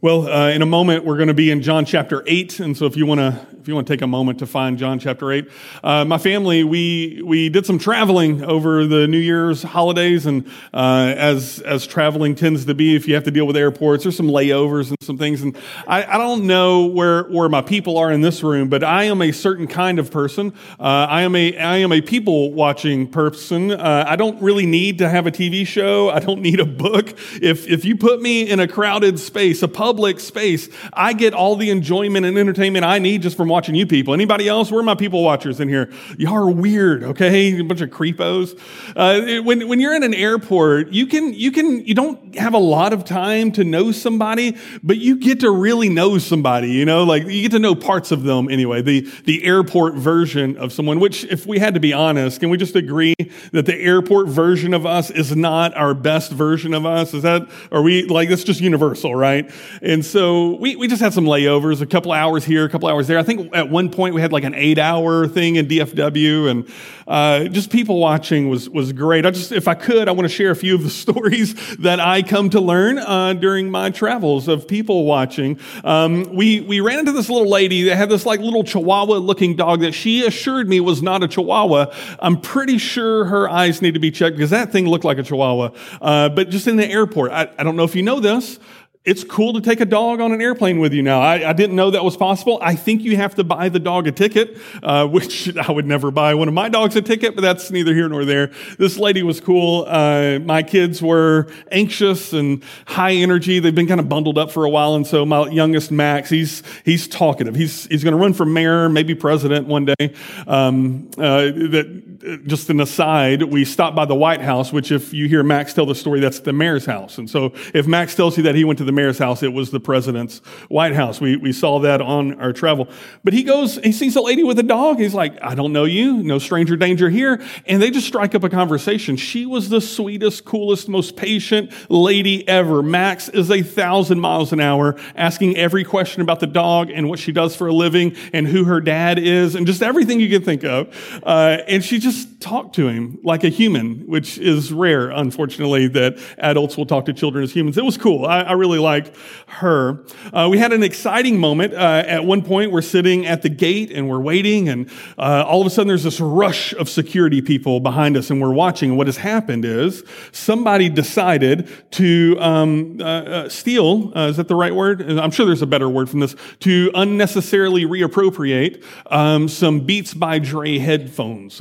Well, 0.00 0.28
uh, 0.28 0.50
in 0.50 0.62
a 0.62 0.66
moment, 0.66 1.04
we're 1.04 1.16
going 1.16 1.26
to 1.26 1.34
be 1.34 1.50
in 1.50 1.60
John 1.60 1.84
chapter 1.84 2.22
8. 2.24 2.60
And 2.60 2.76
so 2.76 2.86
if 2.86 2.96
you 2.96 3.04
want 3.04 3.18
to, 3.18 3.46
if 3.60 3.66
you 3.66 3.74
want 3.74 3.88
to 3.88 3.92
take 3.92 4.00
a 4.00 4.06
moment 4.06 4.38
to 4.38 4.46
find 4.46 4.78
John 4.78 5.00
chapter 5.00 5.32
8, 5.32 5.50
uh, 5.82 6.04
my 6.04 6.18
family, 6.18 6.62
we, 6.62 7.20
we 7.24 7.48
did 7.48 7.66
some 7.66 7.80
traveling 7.80 8.44
over 8.44 8.86
the 8.86 9.08
New 9.08 9.18
Year's 9.18 9.64
holidays. 9.64 10.24
And, 10.24 10.46
uh, 10.72 11.12
as, 11.16 11.58
as 11.62 11.84
traveling 11.84 12.36
tends 12.36 12.64
to 12.66 12.74
be, 12.74 12.94
if 12.94 13.08
you 13.08 13.16
have 13.16 13.24
to 13.24 13.32
deal 13.32 13.44
with 13.44 13.56
airports, 13.56 14.04
there's 14.04 14.16
some 14.16 14.28
layovers 14.28 14.90
and 14.90 14.96
some 15.00 15.18
things. 15.18 15.42
And 15.42 15.56
I, 15.88 16.04
I 16.04 16.16
don't 16.16 16.46
know 16.46 16.86
where, 16.86 17.24
where 17.24 17.48
my 17.48 17.62
people 17.62 17.98
are 17.98 18.12
in 18.12 18.20
this 18.20 18.44
room, 18.44 18.68
but 18.68 18.84
I 18.84 19.04
am 19.04 19.20
a 19.20 19.32
certain 19.32 19.66
kind 19.66 19.98
of 19.98 20.12
person. 20.12 20.52
Uh, 20.78 21.08
I 21.10 21.22
am 21.22 21.34
a, 21.34 21.58
I 21.58 21.78
am 21.78 21.90
a 21.90 22.00
people 22.02 22.52
watching 22.52 23.08
person. 23.08 23.72
Uh, 23.72 24.04
I 24.06 24.14
don't 24.14 24.40
really 24.40 24.64
need 24.64 24.98
to 24.98 25.08
have 25.08 25.26
a 25.26 25.32
TV 25.32 25.66
show. 25.66 26.08
I 26.08 26.20
don't 26.20 26.40
need 26.40 26.60
a 26.60 26.66
book. 26.66 27.18
If, 27.42 27.66
if 27.66 27.84
you 27.84 27.96
put 27.96 28.22
me 28.22 28.48
in 28.48 28.60
a 28.60 28.68
crowded 28.68 29.18
space, 29.18 29.60
a 29.64 29.68
public 29.88 30.20
space, 30.20 30.68
I 30.92 31.14
get 31.14 31.32
all 31.32 31.56
the 31.56 31.70
enjoyment 31.70 32.26
and 32.26 32.36
entertainment 32.36 32.84
I 32.84 32.98
need 32.98 33.22
just 33.22 33.38
from 33.38 33.48
watching 33.48 33.74
you 33.74 33.86
people. 33.86 34.12
Anybody 34.12 34.46
else? 34.46 34.70
Where 34.70 34.80
are 34.80 34.84
my 34.84 34.94
people 34.94 35.24
watchers 35.24 35.60
in 35.60 35.68
here? 35.70 35.90
Y'all 36.18 36.34
are 36.34 36.50
weird, 36.50 37.02
okay? 37.04 37.58
A 37.58 37.62
bunch 37.62 37.80
of 37.80 37.88
creepos. 37.88 38.54
Uh, 38.94 39.42
when, 39.42 39.66
when 39.66 39.80
you're 39.80 39.96
in 39.96 40.02
an 40.02 40.12
airport, 40.12 40.90
you 40.92 41.06
can, 41.06 41.32
you 41.32 41.50
can, 41.50 41.86
you 41.86 41.94
don't 41.94 42.34
have 42.34 42.52
a 42.52 42.58
lot 42.58 42.92
of 42.92 43.06
time 43.06 43.50
to 43.52 43.64
know 43.64 43.90
somebody, 43.90 44.58
but 44.82 44.98
you 44.98 45.16
get 45.16 45.40
to 45.40 45.50
really 45.50 45.88
know 45.88 46.18
somebody, 46.18 46.70
you 46.70 46.84
know, 46.84 47.04
like 47.04 47.22
you 47.22 47.40
get 47.40 47.52
to 47.52 47.58
know 47.58 47.74
parts 47.74 48.12
of 48.12 48.24
them 48.24 48.50
anyway. 48.50 48.82
The, 48.82 49.10
the 49.24 49.42
airport 49.42 49.94
version 49.94 50.58
of 50.58 50.70
someone, 50.70 51.00
which 51.00 51.24
if 51.24 51.46
we 51.46 51.58
had 51.58 51.72
to 51.72 51.80
be 51.80 51.94
honest, 51.94 52.40
can 52.40 52.50
we 52.50 52.58
just 52.58 52.76
agree 52.76 53.14
that 53.52 53.64
the 53.64 53.74
airport 53.74 54.28
version 54.28 54.74
of 54.74 54.84
us 54.84 55.10
is 55.10 55.34
not 55.34 55.74
our 55.74 55.94
best 55.94 56.30
version 56.30 56.74
of 56.74 56.84
us? 56.84 57.14
Is 57.14 57.22
that, 57.22 57.48
are 57.72 57.80
we 57.80 58.02
like, 58.04 58.28
that's 58.28 58.44
just 58.44 58.60
universal, 58.60 59.14
right? 59.14 59.50
And 59.82 60.04
so 60.04 60.56
we, 60.56 60.76
we 60.76 60.88
just 60.88 61.00
had 61.00 61.12
some 61.12 61.24
layovers, 61.24 61.80
a 61.80 61.86
couple 61.86 62.12
hours 62.12 62.44
here, 62.44 62.64
a 62.64 62.68
couple 62.68 62.88
hours 62.88 63.06
there. 63.06 63.18
I 63.18 63.22
think 63.22 63.54
at 63.54 63.68
one 63.70 63.90
point 63.90 64.14
we 64.14 64.20
had 64.20 64.32
like 64.32 64.44
an 64.44 64.54
eight 64.54 64.78
hour 64.78 65.26
thing 65.26 65.56
in 65.56 65.66
DFW 65.66 66.50
and 66.50 66.68
uh, 67.06 67.44
just 67.44 67.70
people 67.70 67.98
watching 67.98 68.48
was, 68.48 68.68
was 68.68 68.92
great. 68.92 69.24
I 69.24 69.30
just, 69.30 69.52
if 69.52 69.68
I 69.68 69.74
could, 69.74 70.08
I 70.08 70.12
want 70.12 70.28
to 70.28 70.34
share 70.34 70.50
a 70.50 70.56
few 70.56 70.74
of 70.74 70.82
the 70.82 70.90
stories 70.98 71.76
that 71.78 72.00
I 72.00 72.22
come 72.22 72.50
to 72.50 72.60
learn 72.60 72.98
uh, 72.98 73.34
during 73.34 73.70
my 73.70 73.90
travels 73.90 74.48
of 74.48 74.68
people 74.68 75.04
watching. 75.04 75.58
Um, 75.84 76.34
we, 76.34 76.60
we 76.60 76.80
ran 76.80 76.98
into 77.00 77.12
this 77.12 77.28
little 77.28 77.48
lady 77.48 77.84
that 77.84 77.96
had 77.96 78.08
this 78.08 78.26
like 78.26 78.40
little 78.40 78.64
chihuahua 78.64 79.16
looking 79.16 79.56
dog 79.56 79.80
that 79.80 79.92
she 79.92 80.26
assured 80.26 80.68
me 80.68 80.80
was 80.80 81.02
not 81.02 81.22
a 81.22 81.28
chihuahua. 81.28 81.94
I'm 82.18 82.40
pretty 82.40 82.78
sure 82.78 83.24
her 83.26 83.48
eyes 83.48 83.80
need 83.80 83.94
to 83.94 84.00
be 84.00 84.10
checked 84.10 84.36
because 84.36 84.50
that 84.50 84.72
thing 84.72 84.86
looked 84.86 85.04
like 85.04 85.18
a 85.18 85.22
chihuahua. 85.22 85.70
Uh, 86.00 86.28
but 86.28 86.50
just 86.50 86.66
in 86.66 86.76
the 86.76 86.86
airport, 86.86 87.32
I, 87.32 87.48
I 87.58 87.64
don't 87.64 87.76
know 87.76 87.84
if 87.84 87.94
you 87.94 88.02
know 88.02 88.20
this, 88.20 88.58
it's 89.04 89.24
cool 89.24 89.54
to 89.54 89.60
take 89.60 89.80
a 89.80 89.86
dog 89.86 90.20
on 90.20 90.32
an 90.32 90.42
airplane 90.42 90.80
with 90.80 90.92
you 90.92 91.02
now. 91.02 91.20
I, 91.20 91.48
I, 91.48 91.52
didn't 91.52 91.76
know 91.76 91.90
that 91.90 92.04
was 92.04 92.16
possible. 92.16 92.58
I 92.60 92.74
think 92.74 93.02
you 93.02 93.16
have 93.16 93.36
to 93.36 93.44
buy 93.44 93.68
the 93.68 93.78
dog 93.78 94.06
a 94.06 94.12
ticket, 94.12 94.58
uh, 94.82 95.06
which 95.08 95.56
I 95.56 95.70
would 95.70 95.86
never 95.86 96.10
buy 96.10 96.34
one 96.34 96.48
of 96.48 96.54
my 96.54 96.68
dogs 96.68 96.96
a 96.96 97.02
ticket, 97.02 97.34
but 97.34 97.40
that's 97.40 97.70
neither 97.70 97.94
here 97.94 98.08
nor 98.08 98.24
there. 98.24 98.50
This 98.78 98.98
lady 98.98 99.22
was 99.22 99.40
cool. 99.40 99.86
Uh, 99.88 100.40
my 100.40 100.62
kids 100.62 101.00
were 101.00 101.48
anxious 101.70 102.32
and 102.32 102.62
high 102.86 103.12
energy. 103.12 103.60
They've 103.60 103.74
been 103.74 103.86
kind 103.86 104.00
of 104.00 104.08
bundled 104.08 104.36
up 104.36 104.50
for 104.50 104.64
a 104.64 104.70
while, 104.70 104.94
and 104.94 105.06
so 105.06 105.24
my 105.24 105.48
youngest 105.48 105.90
Max, 105.90 106.28
he's 106.28 106.62
he's 106.84 107.08
talkative. 107.08 107.54
He's 107.54 107.86
he's 107.86 108.04
going 108.04 108.12
to 108.12 108.20
run 108.20 108.34
for 108.34 108.44
mayor, 108.44 108.88
maybe 108.88 109.14
president 109.14 109.66
one 109.68 109.86
day. 109.86 110.14
Um, 110.46 111.10
uh, 111.16 111.50
that 111.70 112.42
just 112.46 112.68
an 112.68 112.80
aside, 112.80 113.42
we 113.42 113.64
stopped 113.64 113.96
by 113.96 114.04
the 114.04 114.14
White 114.14 114.40
House, 114.40 114.72
which 114.72 114.90
if 114.90 115.14
you 115.14 115.28
hear 115.28 115.42
Max 115.42 115.72
tell 115.72 115.86
the 115.86 115.94
story, 115.94 116.20
that's 116.20 116.40
the 116.40 116.52
mayor's 116.52 116.84
house. 116.84 117.18
And 117.18 117.30
so 117.30 117.52
if 117.74 117.86
Max 117.86 118.14
tells 118.14 118.36
you 118.36 118.42
that 118.44 118.54
he 118.54 118.64
went 118.64 118.78
to 118.78 118.84
the 118.88 118.92
mayor's 118.92 119.18
house, 119.18 119.42
it 119.42 119.52
was 119.52 119.70
the 119.70 119.78
president's 119.78 120.38
White 120.68 120.94
House. 120.94 121.20
We, 121.20 121.36
we 121.36 121.52
saw 121.52 121.78
that 121.80 122.00
on 122.00 122.40
our 122.40 122.52
travel. 122.52 122.88
But 123.22 123.34
he 123.34 123.44
goes, 123.44 123.76
he 123.76 123.92
sees 123.92 124.16
a 124.16 124.20
lady 124.20 124.42
with 124.42 124.58
a 124.58 124.62
dog. 124.62 124.98
He's 124.98 125.14
like, 125.14 125.38
I 125.42 125.54
don't 125.54 125.72
know 125.72 125.84
you, 125.84 126.22
no 126.22 126.38
stranger 126.38 126.76
danger 126.76 127.10
here. 127.10 127.40
And 127.66 127.80
they 127.80 127.90
just 127.90 128.06
strike 128.06 128.34
up 128.34 128.42
a 128.42 128.48
conversation. 128.48 129.16
She 129.16 129.46
was 129.46 129.68
the 129.68 129.80
sweetest, 129.80 130.44
coolest, 130.44 130.88
most 130.88 131.16
patient 131.16 131.70
lady 131.90 132.48
ever. 132.48 132.82
Max 132.82 133.28
is 133.28 133.50
a 133.50 133.62
thousand 133.62 134.20
miles 134.20 134.52
an 134.52 134.60
hour, 134.60 134.98
asking 135.14 135.56
every 135.56 135.84
question 135.84 136.22
about 136.22 136.40
the 136.40 136.46
dog 136.46 136.90
and 136.90 137.08
what 137.08 137.18
she 137.18 137.30
does 137.30 137.54
for 137.54 137.66
a 137.66 137.72
living 137.72 138.16
and 138.32 138.48
who 138.48 138.64
her 138.64 138.80
dad 138.80 139.18
is 139.18 139.54
and 139.54 139.66
just 139.66 139.82
everything 139.82 140.18
you 140.18 140.30
can 140.30 140.42
think 140.42 140.64
of. 140.64 140.88
Uh, 141.22 141.58
and 141.68 141.84
she 141.84 141.98
just 141.98 142.40
talked 142.40 142.74
to 142.76 142.88
him 142.88 143.18
like 143.22 143.44
a 143.44 143.48
human, 143.48 144.06
which 144.06 144.38
is 144.38 144.72
rare, 144.72 145.10
unfortunately, 145.10 145.88
that 145.88 146.18
adults 146.38 146.76
will 146.76 146.86
talk 146.86 147.04
to 147.04 147.12
children 147.12 147.44
as 147.44 147.52
humans. 147.52 147.76
It 147.76 147.84
was 147.84 147.98
cool. 147.98 148.24
I, 148.24 148.40
I 148.40 148.52
really 148.52 148.77
like 148.78 149.14
her. 149.46 150.04
Uh, 150.32 150.48
we 150.50 150.58
had 150.58 150.72
an 150.72 150.82
exciting 150.82 151.38
moment. 151.38 151.74
Uh, 151.74 152.02
at 152.06 152.24
one 152.24 152.42
point, 152.42 152.72
we're 152.72 152.82
sitting 152.82 153.26
at 153.26 153.42
the 153.42 153.48
gate 153.48 153.90
and 153.90 154.08
we're 154.08 154.20
waiting, 154.20 154.68
and 154.68 154.90
uh, 155.18 155.44
all 155.46 155.60
of 155.60 155.66
a 155.66 155.70
sudden, 155.70 155.88
there's 155.88 156.04
this 156.04 156.20
rush 156.20 156.72
of 156.74 156.88
security 156.88 157.42
people 157.42 157.80
behind 157.80 158.16
us, 158.16 158.30
and 158.30 158.40
we're 158.40 158.52
watching. 158.52 158.90
And 158.90 158.98
what 158.98 159.06
has 159.06 159.16
happened 159.16 159.64
is 159.64 160.02
somebody 160.32 160.88
decided 160.88 161.68
to 161.92 162.36
um, 162.40 163.00
uh, 163.00 163.04
uh, 163.04 163.48
steal. 163.48 164.12
Uh, 164.16 164.28
is 164.28 164.36
that 164.36 164.48
the 164.48 164.56
right 164.56 164.74
word? 164.74 165.02
I'm 165.02 165.30
sure 165.30 165.46
there's 165.46 165.62
a 165.62 165.66
better 165.66 165.88
word 165.88 166.08
from 166.08 166.20
this. 166.20 166.34
To 166.60 166.90
unnecessarily 166.94 167.84
reappropriate 167.84 168.84
um, 169.10 169.48
some 169.48 169.80
Beats 169.80 170.14
by 170.14 170.38
Dre 170.38 170.78
headphones 170.78 171.60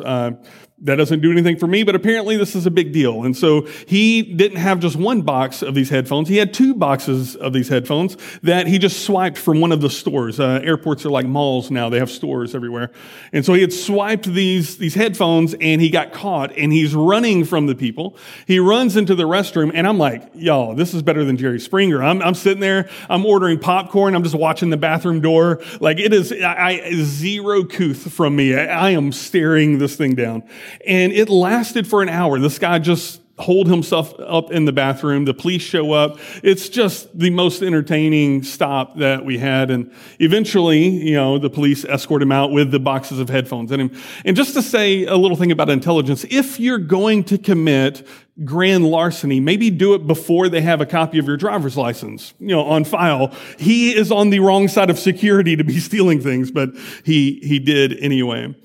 that 0.80 0.96
doesn't 0.96 1.22
do 1.22 1.32
anything 1.32 1.58
for 1.58 1.66
me, 1.66 1.82
but 1.82 1.96
apparently 1.96 2.38
this 2.38 2.56
is 2.56 2.68
a 2.68 2.72
big 2.72 2.94
deal. 2.94 3.24
And 3.24 3.36
so 3.36 3.62
he 3.88 4.22
didn't 4.22 4.60
have 4.60 4.80
just 4.80 4.96
one 4.96 5.24
box 5.24 5.64
of 5.64 5.74
these 5.74 5.90
headphones. 5.90 6.30
He 6.30 6.38
had 6.38 6.54
two 6.54 6.76
boxes 6.76 7.36
of 7.36 7.52
these 7.52 7.68
headphones 7.68 8.16
that 8.44 8.68
he 8.68 8.78
just 8.78 9.04
swiped 9.04 9.40
from 9.40 9.60
one 9.60 9.72
of 9.72 9.82
the 9.82 9.90
stores. 9.90 10.40
Uh, 10.40 10.62
airports 10.64 11.04
are 11.04 11.10
like 11.10 11.26
malls 11.26 11.72
now. 11.72 11.90
They 11.90 11.98
have 11.98 12.12
stores 12.12 12.54
everywhere. 12.54 12.92
And 13.34 13.44
so 13.44 13.54
he 13.54 13.62
had 13.62 13.74
swiped 13.74 14.26
these, 14.26 14.78
these 14.78 14.94
headphones 14.94 15.56
and 15.60 15.82
he 15.82 15.90
got 15.90 16.14
caught 16.14 16.56
and 16.56 16.72
he's 16.72 16.94
running 16.94 17.44
from 17.44 17.66
the 17.66 17.76
people. 17.76 18.16
He 18.46 18.60
runs 18.60 18.96
into 18.96 19.16
the 19.16 19.24
restroom 19.24 19.72
and 19.74 19.88
I'm 19.88 19.98
like, 19.98 20.30
y'all, 20.36 20.76
this 20.76 20.94
is 20.94 21.02
better 21.02 21.26
than 21.26 21.38
Jerry 21.38 21.60
Springer. 21.60 22.04
I'm, 22.04 22.22
I'm 22.22 22.36
sitting 22.36 22.62
there. 22.62 22.88
I'm 23.10 23.26
ordering 23.26 23.58
popcorn. 23.58 24.14
I'm 24.14 24.24
just 24.24 24.36
watching 24.36 24.70
the 24.70 24.78
bathroom 24.78 25.22
door. 25.22 25.60
Like 25.80 26.00
it 26.00 26.14
is, 26.14 26.32
I, 26.32 26.82
I 26.86 26.94
zero 26.98 27.64
couth 27.64 28.14
from 28.14 28.36
me. 28.36 28.56
I, 28.56 28.66
I 28.66 28.90
am 28.92 29.12
staring 29.12 29.80
this 29.80 29.96
thing 29.96 30.14
down. 30.14 30.44
And 30.86 31.12
it 31.14 31.30
lasted 31.30 31.88
for 31.88 32.02
an 32.02 32.10
hour. 32.10 32.40
This 32.40 32.60
guy 32.60 32.80
just 32.80 33.22
hold 33.40 33.68
himself 33.68 34.14
up 34.20 34.52
in 34.52 34.66
the 34.66 34.72
bathroom. 34.72 35.26
The 35.26 35.34
police 35.34 35.62
show 35.62 35.92
up. 35.92 36.18
It's 36.44 36.70
just 36.70 37.18
the 37.18 37.30
most 37.30 37.62
entertaining 37.62 38.44
stop 38.44 38.98
that 38.98 39.26
we 39.26 39.38
had. 39.38 39.70
And 39.70 39.92
eventually, 40.20 40.88
you 40.88 41.14
know, 41.14 41.38
the 41.38 41.50
police 41.50 41.86
escort 41.86 42.22
him 42.22 42.32
out 42.32 42.52
with 42.52 42.72
the 42.72 42.80
boxes 42.80 43.20
of 43.20 43.30
headphones 43.30 43.72
in 43.72 43.80
him. 43.80 44.02
And 44.26 44.36
just 44.36 44.54
to 44.56 44.62
say 44.62 45.06
a 45.06 45.16
little 45.16 45.38
thing 45.38 45.52
about 45.52 45.70
intelligence, 45.70 46.26
if 46.30 46.60
you're 46.60 46.80
going 46.80 47.24
to 47.26 47.38
commit 47.38 48.08
grand 48.44 48.86
larceny, 48.86 49.40
maybe 49.40 49.70
do 49.70 49.94
it 49.94 50.08
before 50.08 50.50
they 50.50 50.62
have 50.62 50.82
a 50.82 50.86
copy 50.86 51.20
of 51.20 51.28
your 51.28 51.38
driver's 51.38 51.78
license, 51.78 52.34
you 52.40 52.48
know, 52.48 52.64
on 52.64 52.84
file. 52.84 53.34
He 53.60 53.96
is 53.96 54.12
on 54.12 54.32
the 54.32 54.40
wrong 54.40 54.68
side 54.68 54.90
of 54.90 54.98
security 54.98 55.56
to 55.56 55.64
be 55.64 55.80
stealing 55.80 56.22
things, 56.22 56.50
but 56.52 56.70
he, 57.04 57.40
he 57.44 57.60
did 57.60 57.98
anyway. 58.00 58.56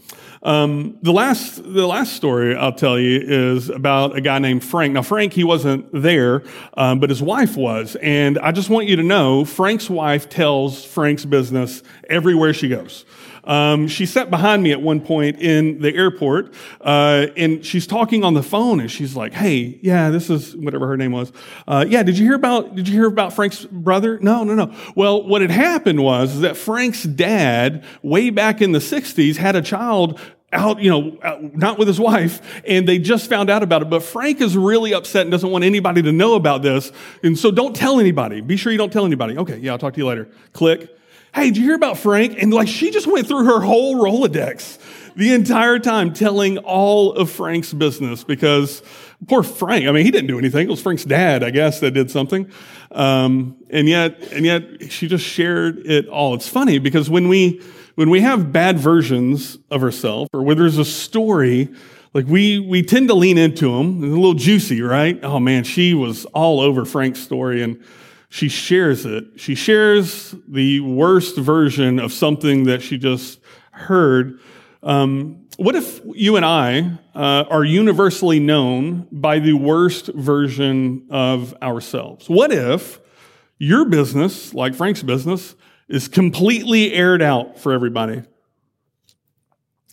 Um, 0.42 0.98
the 1.02 1.12
last, 1.12 1.62
the 1.62 1.86
last 1.86 2.14
story 2.14 2.56
I'll 2.56 2.72
tell 2.72 2.98
you 2.98 3.20
is 3.22 3.68
about 3.68 4.16
a 4.16 4.20
guy 4.20 4.40
named 4.40 4.64
Frank. 4.64 4.92
Now, 4.92 5.02
Frank, 5.02 5.32
he 5.32 5.44
wasn't 5.44 5.88
there, 5.92 6.42
um, 6.76 6.98
but 6.98 7.10
his 7.10 7.22
wife 7.22 7.56
was. 7.56 7.96
And 8.02 8.38
I 8.40 8.50
just 8.50 8.68
want 8.68 8.88
you 8.88 8.96
to 8.96 9.04
know, 9.04 9.44
Frank's 9.44 9.88
wife 9.88 10.28
tells 10.28 10.84
Frank's 10.84 11.24
business 11.24 11.82
everywhere 12.10 12.52
she 12.52 12.68
goes. 12.68 13.04
Um, 13.44 13.88
she 13.88 14.06
sat 14.06 14.30
behind 14.30 14.62
me 14.62 14.72
at 14.72 14.80
one 14.80 15.00
point 15.00 15.40
in 15.40 15.80
the 15.80 15.94
airport, 15.94 16.54
uh, 16.80 17.26
and 17.36 17.64
she's 17.64 17.86
talking 17.86 18.24
on 18.24 18.34
the 18.34 18.42
phone, 18.42 18.80
and 18.80 18.90
she's 18.90 19.16
like, 19.16 19.32
"Hey, 19.32 19.78
yeah, 19.82 20.10
this 20.10 20.30
is 20.30 20.56
whatever 20.56 20.86
her 20.86 20.96
name 20.96 21.12
was. 21.12 21.32
Uh, 21.66 21.84
yeah, 21.88 22.02
did 22.02 22.18
you 22.18 22.24
hear 22.24 22.36
about? 22.36 22.74
Did 22.74 22.88
you 22.88 22.94
hear 22.94 23.06
about 23.06 23.32
Frank's 23.32 23.64
brother? 23.64 24.18
No, 24.20 24.44
no, 24.44 24.54
no. 24.54 24.74
Well, 24.94 25.26
what 25.26 25.42
had 25.42 25.50
happened 25.50 26.02
was 26.02 26.40
that 26.40 26.56
Frank's 26.56 27.02
dad, 27.02 27.84
way 28.02 28.30
back 28.30 28.62
in 28.62 28.72
the 28.72 28.78
'60s, 28.78 29.36
had 29.36 29.56
a 29.56 29.62
child 29.62 30.20
out, 30.52 30.80
you 30.80 30.90
know, 30.90 31.40
not 31.54 31.78
with 31.78 31.88
his 31.88 31.98
wife, 31.98 32.62
and 32.66 32.86
they 32.86 32.98
just 32.98 33.28
found 33.28 33.50
out 33.50 33.62
about 33.62 33.82
it. 33.82 33.90
But 33.90 34.02
Frank 34.02 34.40
is 34.40 34.56
really 34.56 34.94
upset 34.94 35.22
and 35.22 35.30
doesn't 35.30 35.50
want 35.50 35.64
anybody 35.64 36.02
to 36.02 36.12
know 36.12 36.34
about 36.34 36.62
this. 36.62 36.92
And 37.22 37.38
so 37.38 37.50
don't 37.50 37.74
tell 37.74 37.98
anybody. 37.98 38.40
Be 38.40 38.56
sure 38.56 38.70
you 38.70 38.78
don't 38.78 38.92
tell 38.92 39.06
anybody. 39.06 39.36
Okay, 39.38 39.58
yeah, 39.58 39.72
I'll 39.72 39.78
talk 39.78 39.94
to 39.94 39.98
you 39.98 40.06
later. 40.06 40.28
Click. 40.52 40.96
Hey, 41.34 41.44
did 41.44 41.56
you 41.56 41.64
hear 41.64 41.74
about 41.74 41.96
Frank? 41.96 42.42
And 42.42 42.52
like 42.52 42.68
she 42.68 42.90
just 42.90 43.06
went 43.06 43.26
through 43.26 43.46
her 43.46 43.60
whole 43.60 43.96
Rolodex 43.96 44.78
the 45.16 45.32
entire 45.32 45.78
time 45.78 46.12
telling 46.12 46.58
all 46.58 47.14
of 47.14 47.30
Frank's 47.30 47.72
business 47.72 48.22
because 48.22 48.82
poor 49.26 49.42
Frank, 49.42 49.86
I 49.86 49.92
mean, 49.92 50.04
he 50.04 50.10
didn't 50.10 50.26
do 50.26 50.38
anything. 50.38 50.66
It 50.66 50.70
was 50.70 50.82
Frank's 50.82 51.04
dad, 51.04 51.42
I 51.42 51.50
guess, 51.50 51.80
that 51.80 51.92
did 51.92 52.10
something. 52.10 52.50
Um, 52.90 53.56
and 53.70 53.88
yet, 53.88 54.20
and 54.32 54.44
yet 54.44 54.92
she 54.92 55.08
just 55.08 55.24
shared 55.24 55.86
it 55.86 56.06
all. 56.08 56.34
It's 56.34 56.48
funny 56.48 56.78
because 56.78 57.08
when 57.08 57.28
we, 57.28 57.62
when 57.94 58.10
we 58.10 58.20
have 58.20 58.52
bad 58.52 58.78
versions 58.78 59.58
of 59.70 59.82
ourselves 59.82 60.28
or 60.34 60.42
where 60.42 60.54
there's 60.54 60.78
a 60.78 60.84
story, 60.84 61.70
like 62.12 62.26
we, 62.26 62.58
we 62.58 62.82
tend 62.82 63.08
to 63.08 63.14
lean 63.14 63.38
into 63.38 63.74
them. 63.74 64.04
It's 64.04 64.12
a 64.12 64.16
little 64.16 64.34
juicy, 64.34 64.82
right? 64.82 65.18
Oh 65.22 65.40
man, 65.40 65.64
she 65.64 65.94
was 65.94 66.26
all 66.26 66.60
over 66.60 66.84
Frank's 66.84 67.20
story 67.20 67.62
and 67.62 67.82
she 68.32 68.48
shares 68.48 69.04
it. 69.04 69.26
She 69.36 69.54
shares 69.54 70.34
the 70.48 70.80
worst 70.80 71.36
version 71.36 71.98
of 71.98 72.14
something 72.14 72.64
that 72.64 72.80
she 72.80 72.96
just 72.96 73.40
heard. 73.72 74.40
Um, 74.82 75.48
what 75.58 75.74
if 75.74 76.00
you 76.14 76.36
and 76.36 76.44
I 76.44 76.98
uh, 77.14 77.44
are 77.50 77.62
universally 77.62 78.40
known 78.40 79.06
by 79.12 79.38
the 79.38 79.52
worst 79.52 80.06
version 80.06 81.08
of 81.10 81.54
ourselves? 81.60 82.30
What 82.30 82.52
if 82.52 83.00
your 83.58 83.84
business, 83.84 84.54
like 84.54 84.74
Frank's 84.74 85.02
business, 85.02 85.54
is 85.88 86.08
completely 86.08 86.94
aired 86.94 87.20
out 87.20 87.58
for 87.58 87.74
everybody? 87.74 88.22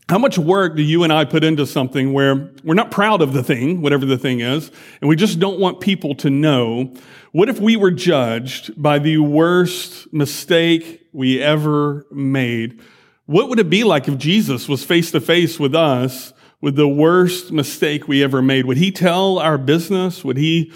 How 0.09 0.17
much 0.17 0.39
work 0.39 0.75
do 0.75 0.81
you 0.81 1.03
and 1.03 1.13
I 1.13 1.23
put 1.23 1.43
into 1.43 1.67
something 1.67 2.13
where 2.13 2.49
we're 2.63 2.73
not 2.73 2.89
proud 2.89 3.21
of 3.21 3.31
the 3.31 3.43
thing, 3.43 3.83
whatever 3.83 4.07
the 4.07 4.17
thing 4.17 4.39
is, 4.39 4.71
and 5.01 5.07
we 5.07 5.15
just 5.15 5.39
don't 5.39 5.59
want 5.59 5.81
people 5.81 6.15
to 6.15 6.31
know? 6.31 6.95
What 7.31 7.47
if 7.47 7.59
we 7.59 7.77
were 7.77 7.91
judged 7.91 8.81
by 8.81 8.97
the 8.97 9.19
worst 9.19 10.11
mistake 10.11 11.07
we 11.13 11.39
ever 11.39 12.07
made? 12.11 12.81
What 13.27 13.49
would 13.49 13.59
it 13.59 13.69
be 13.69 13.83
like 13.83 14.07
if 14.07 14.17
Jesus 14.17 14.67
was 14.67 14.83
face 14.83 15.11
to 15.11 15.21
face 15.21 15.59
with 15.59 15.75
us 15.75 16.33
with 16.59 16.75
the 16.75 16.87
worst 16.87 17.51
mistake 17.51 18.07
we 18.07 18.23
ever 18.23 18.41
made? 18.41 18.65
Would 18.65 18.77
he 18.77 18.91
tell 18.91 19.37
our 19.37 19.59
business? 19.59 20.23
Would 20.23 20.37
he, 20.37 20.73